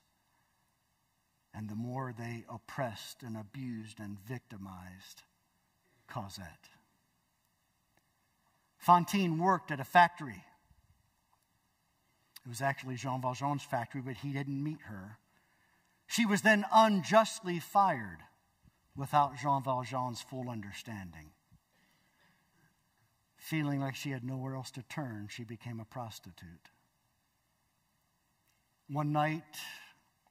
And 1.54 1.68
the 1.68 1.76
more 1.76 2.14
they 2.16 2.44
oppressed 2.50 3.22
and 3.22 3.36
abused 3.36 4.00
and 4.00 4.18
victimized 4.18 5.22
Cosette. 6.08 6.68
Fantine 8.78 9.38
worked 9.38 9.70
at 9.70 9.80
a 9.80 9.84
factory 9.84 10.42
it 12.44 12.48
was 12.48 12.60
actually 12.60 12.96
Jean 12.96 13.20
Valjean's 13.20 13.62
factory, 13.62 14.00
but 14.00 14.16
he 14.16 14.32
didn't 14.32 14.62
meet 14.62 14.80
her. 14.88 15.18
She 16.06 16.26
was 16.26 16.42
then 16.42 16.64
unjustly 16.72 17.60
fired 17.60 18.18
without 18.96 19.36
Jean 19.36 19.62
Valjean's 19.62 20.20
full 20.20 20.50
understanding. 20.50 21.30
Feeling 23.36 23.80
like 23.80 23.94
she 23.94 24.10
had 24.10 24.24
nowhere 24.24 24.54
else 24.54 24.70
to 24.72 24.82
turn, 24.82 25.28
she 25.30 25.44
became 25.44 25.80
a 25.80 25.84
prostitute. 25.84 26.70
One 28.88 29.12
night, 29.12 29.56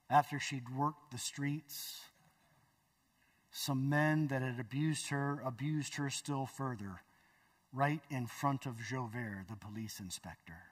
after 0.09 0.39
she'd 0.39 0.69
worked 0.75 1.11
the 1.11 1.17
streets, 1.17 2.01
some 3.51 3.89
men 3.89 4.27
that 4.27 4.41
had 4.41 4.59
abused 4.59 5.09
her 5.09 5.41
abused 5.45 5.95
her 5.95 6.09
still 6.09 6.45
further, 6.45 7.01
right 7.73 8.01
in 8.09 8.27
front 8.27 8.65
of 8.65 8.81
Javert, 8.81 9.45
the 9.49 9.55
police 9.55 9.99
inspector. 9.99 10.70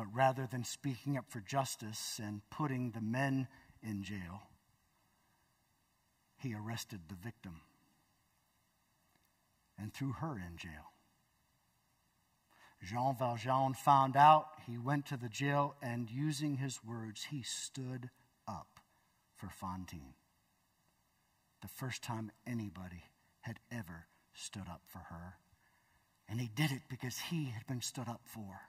But 0.00 0.14
rather 0.14 0.46
than 0.46 0.64
speaking 0.64 1.18
up 1.18 1.26
for 1.28 1.40
justice 1.40 2.18
and 2.24 2.40
putting 2.48 2.92
the 2.92 3.02
men 3.02 3.48
in 3.82 4.02
jail, 4.02 4.44
he 6.38 6.54
arrested 6.54 7.00
the 7.06 7.16
victim 7.16 7.60
and 9.78 9.92
threw 9.92 10.12
her 10.12 10.38
in 10.38 10.56
jail. 10.56 10.94
Jean 12.82 13.14
Valjean 13.14 13.74
found 13.74 14.16
out, 14.16 14.46
he 14.66 14.78
went 14.78 15.04
to 15.04 15.18
the 15.18 15.28
jail, 15.28 15.74
and 15.82 16.10
using 16.10 16.56
his 16.56 16.82
words, 16.82 17.24
he 17.24 17.42
stood 17.42 18.08
up 18.48 18.80
for 19.36 19.50
Fantine. 19.50 20.14
The 21.60 21.68
first 21.68 22.02
time 22.02 22.32
anybody 22.46 23.04
had 23.42 23.58
ever 23.70 24.06
stood 24.32 24.66
up 24.66 24.80
for 24.86 25.00
her. 25.10 25.34
And 26.26 26.40
he 26.40 26.48
did 26.48 26.72
it 26.72 26.84
because 26.88 27.18
he 27.18 27.50
had 27.50 27.66
been 27.66 27.82
stood 27.82 28.08
up 28.08 28.22
for 28.24 28.62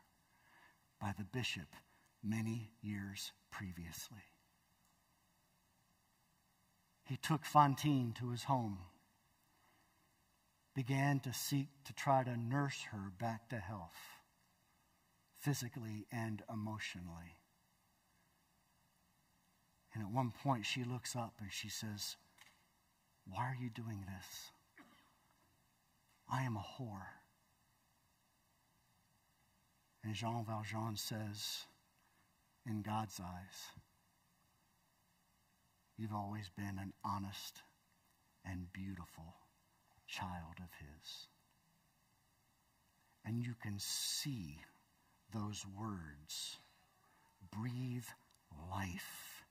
by 1.01 1.13
the 1.17 1.23
bishop 1.23 1.75
many 2.23 2.69
years 2.81 3.31
previously. 3.49 4.23
He 7.03 7.17
took 7.17 7.43
Fantine 7.43 8.13
to 8.19 8.29
his 8.29 8.43
home, 8.43 8.77
began 10.75 11.19
to 11.21 11.33
seek 11.33 11.67
to 11.85 11.93
try 11.93 12.23
to 12.23 12.37
nurse 12.37 12.83
her 12.91 13.11
back 13.19 13.49
to 13.49 13.57
health, 13.57 13.97
physically 15.33 16.05
and 16.11 16.43
emotionally. 16.53 17.35
And 19.93 20.03
at 20.03 20.11
one 20.11 20.31
point, 20.31 20.65
she 20.65 20.83
looks 20.83 21.15
up 21.15 21.33
and 21.41 21.51
she 21.51 21.67
says, 21.67 22.15
Why 23.27 23.43
are 23.45 23.57
you 23.59 23.69
doing 23.69 24.05
this? 24.07 24.51
I 26.31 26.43
am 26.43 26.55
a 26.55 26.61
whore. 26.61 27.20
And 30.03 30.15
Jean 30.15 30.43
Valjean 30.45 30.95
says, 30.95 31.65
in 32.65 32.81
God's 32.81 33.19
eyes, 33.19 33.71
you've 35.97 36.13
always 36.13 36.49
been 36.49 36.79
an 36.79 36.93
honest 37.03 37.61
and 38.45 38.71
beautiful 38.73 39.35
child 40.07 40.57
of 40.57 40.69
His. 40.79 41.27
And 43.25 43.43
you 43.43 43.53
can 43.61 43.75
see 43.77 44.59
those 45.33 45.63
words 45.79 46.57
breathe 47.51 48.05
life 48.71 49.43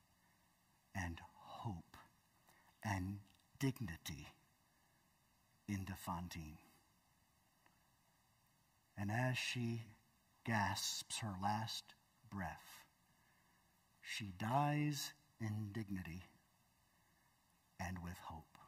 and 0.95 1.19
hope 1.35 1.97
and 2.85 3.19
dignity 3.59 4.27
into 5.69 5.93
Fantine. 5.95 6.59
And 8.99 9.11
as 9.11 9.39
she 9.39 9.83
gasps 10.51 11.19
her 11.19 11.35
last 11.41 11.95
breath, 12.29 12.85
she 14.03 14.33
dies 14.37 15.13
in 15.41 15.69
dignity 15.73 16.25
and 17.79 17.97
with 18.03 18.19
hope. 18.25 18.59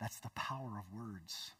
That's 0.00 0.18
the 0.18 0.30
power 0.30 0.80
of 0.80 0.98
words. 0.98 1.52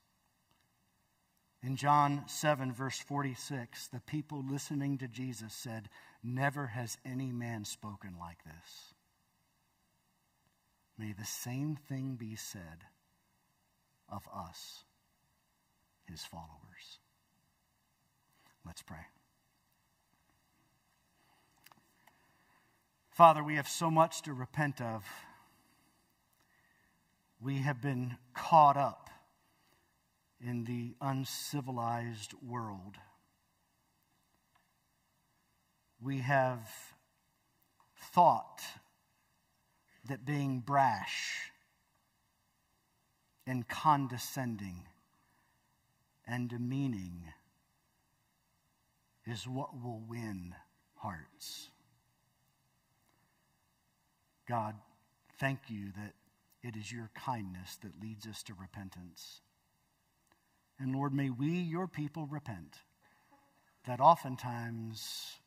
In 1.62 1.76
John 1.76 2.24
7, 2.26 2.72
verse 2.72 2.98
46, 2.98 3.86
the 3.86 4.00
people 4.00 4.44
listening 4.48 4.98
to 4.98 5.06
Jesus 5.06 5.52
said, 5.54 5.88
Never 6.20 6.66
has 6.66 6.98
any 7.04 7.30
man 7.30 7.64
spoken 7.64 8.16
like 8.18 8.42
this. 8.42 8.94
May 10.98 11.12
the 11.12 11.24
same 11.24 11.76
thing 11.88 12.16
be 12.18 12.34
said 12.34 12.84
of 14.08 14.22
us, 14.34 14.82
his 16.08 16.24
followers. 16.24 16.98
Let's 18.68 18.82
pray. 18.82 18.98
Father, 23.10 23.42
we 23.42 23.54
have 23.54 23.66
so 23.66 23.90
much 23.90 24.20
to 24.22 24.34
repent 24.34 24.82
of. 24.82 25.06
We 27.40 27.60
have 27.60 27.80
been 27.80 28.18
caught 28.34 28.76
up 28.76 29.08
in 30.38 30.64
the 30.64 30.94
uncivilized 31.00 32.34
world. 32.46 32.96
We 35.98 36.18
have 36.18 36.68
thought 38.12 38.60
that 40.06 40.26
being 40.26 40.60
brash 40.60 41.52
and 43.46 43.66
condescending 43.66 44.82
and 46.26 46.50
demeaning 46.50 47.32
is 49.28 49.46
what 49.46 49.82
will 49.82 50.00
win 50.08 50.54
hearts. 50.96 51.68
God, 54.48 54.74
thank 55.38 55.58
you 55.68 55.92
that 55.96 56.14
it 56.62 56.76
is 56.76 56.90
your 56.90 57.10
kindness 57.14 57.78
that 57.82 58.02
leads 58.02 58.26
us 58.26 58.42
to 58.44 58.54
repentance. 58.54 59.40
And 60.78 60.94
Lord, 60.94 61.12
may 61.12 61.30
we, 61.30 61.50
your 61.50 61.86
people, 61.86 62.26
repent 62.26 62.76
that 63.86 64.00
oftentimes 64.00 65.38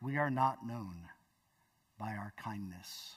we 0.00 0.16
are 0.16 0.30
not 0.30 0.66
known 0.66 0.94
by 1.98 2.10
our 2.10 2.32
kindness, 2.36 3.16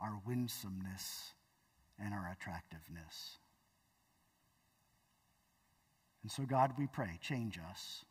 our 0.00 0.20
winsomeness, 0.26 1.32
and 1.98 2.12
our 2.12 2.36
attractiveness. 2.38 3.38
And 6.22 6.32
so, 6.32 6.44
God, 6.44 6.72
we 6.78 6.86
pray, 6.86 7.18
change 7.22 7.58
us. 7.70 8.04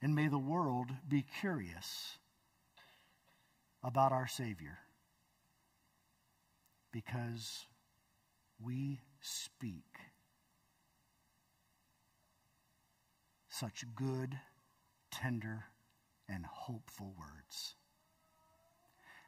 And 0.00 0.14
may 0.14 0.28
the 0.28 0.38
world 0.38 0.90
be 1.08 1.24
curious 1.40 2.18
about 3.82 4.12
our 4.12 4.28
Savior 4.28 4.78
because 6.92 7.66
we 8.64 9.00
speak 9.20 9.84
such 13.48 13.84
good, 13.96 14.38
tender, 15.10 15.64
and 16.28 16.46
hopeful 16.46 17.14
words. 17.18 17.74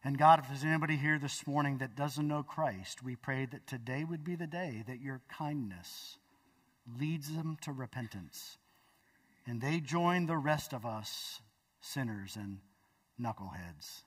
And 0.04 0.16
God, 0.16 0.38
if 0.38 0.48
there's 0.48 0.64
anybody 0.64 0.96
here 0.96 1.18
this 1.18 1.46
morning 1.46 1.78
that 1.78 1.96
doesn't 1.96 2.26
know 2.26 2.42
Christ, 2.42 3.02
we 3.02 3.16
pray 3.16 3.46
that 3.46 3.66
today 3.66 4.04
would 4.04 4.24
be 4.24 4.36
the 4.36 4.46
day 4.46 4.82
that 4.86 5.00
your 5.00 5.20
kindness 5.28 6.16
leads 6.98 7.34
them 7.34 7.58
to 7.62 7.72
repentance 7.72 8.56
and 9.50 9.60
they 9.60 9.80
join 9.80 10.26
the 10.26 10.36
rest 10.36 10.72
of 10.72 10.86
us, 10.86 11.42
sinners 11.80 12.36
and 12.36 12.58
knuckleheads, 13.20 14.04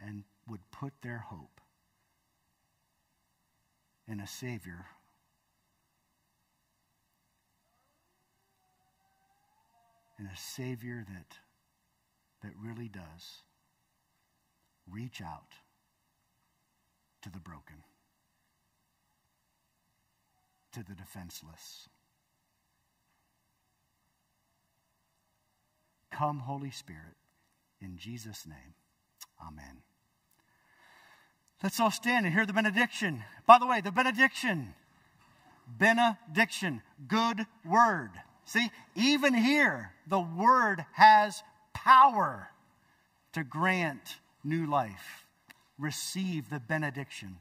and 0.00 0.22
would 0.48 0.60
put 0.70 0.92
their 1.02 1.18
hope 1.18 1.60
in 4.06 4.20
a 4.20 4.28
Savior 4.28 4.86
in 10.20 10.26
a 10.26 10.36
Savior 10.36 11.04
that, 11.08 11.38
that 12.44 12.52
really 12.62 12.88
does 12.88 13.42
reach 14.88 15.20
out 15.20 15.54
to 17.22 17.30
the 17.30 17.40
broken, 17.40 17.82
to 20.74 20.84
the 20.84 20.94
defenseless. 20.94 21.88
Come, 26.10 26.40
Holy 26.40 26.70
Spirit, 26.70 27.16
in 27.80 27.96
Jesus' 27.96 28.46
name. 28.46 28.74
Amen. 29.46 29.82
Let's 31.62 31.78
all 31.78 31.90
stand 31.90 32.26
and 32.26 32.34
hear 32.34 32.46
the 32.46 32.52
benediction. 32.52 33.22
By 33.46 33.58
the 33.58 33.66
way, 33.66 33.80
the 33.80 33.92
benediction, 33.92 34.74
benediction, 35.78 36.82
good 37.06 37.46
word. 37.64 38.10
See, 38.44 38.70
even 38.94 39.34
here, 39.34 39.92
the 40.06 40.20
word 40.20 40.84
has 40.94 41.42
power 41.74 42.50
to 43.32 43.44
grant 43.44 44.16
new 44.42 44.66
life. 44.66 45.26
Receive 45.78 46.50
the 46.50 46.60
benediction. 46.60 47.38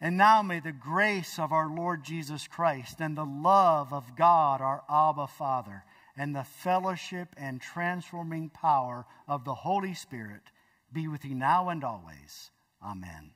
And 0.00 0.16
now 0.16 0.42
may 0.42 0.60
the 0.60 0.72
grace 0.72 1.38
of 1.38 1.52
our 1.52 1.68
Lord 1.68 2.04
Jesus 2.04 2.46
Christ 2.46 3.00
and 3.00 3.16
the 3.16 3.24
love 3.24 3.92
of 3.92 4.16
God, 4.16 4.60
our 4.60 4.82
Abba 4.88 5.26
Father, 5.26 5.84
and 6.16 6.34
the 6.34 6.44
fellowship 6.44 7.28
and 7.36 7.60
transforming 7.60 8.48
power 8.50 9.04
of 9.28 9.44
the 9.44 9.54
Holy 9.54 9.94
Spirit 9.94 10.42
be 10.92 11.08
with 11.08 11.24
you 11.24 11.34
now 11.34 11.68
and 11.68 11.84
always. 11.84 12.50
Amen. 12.82 13.32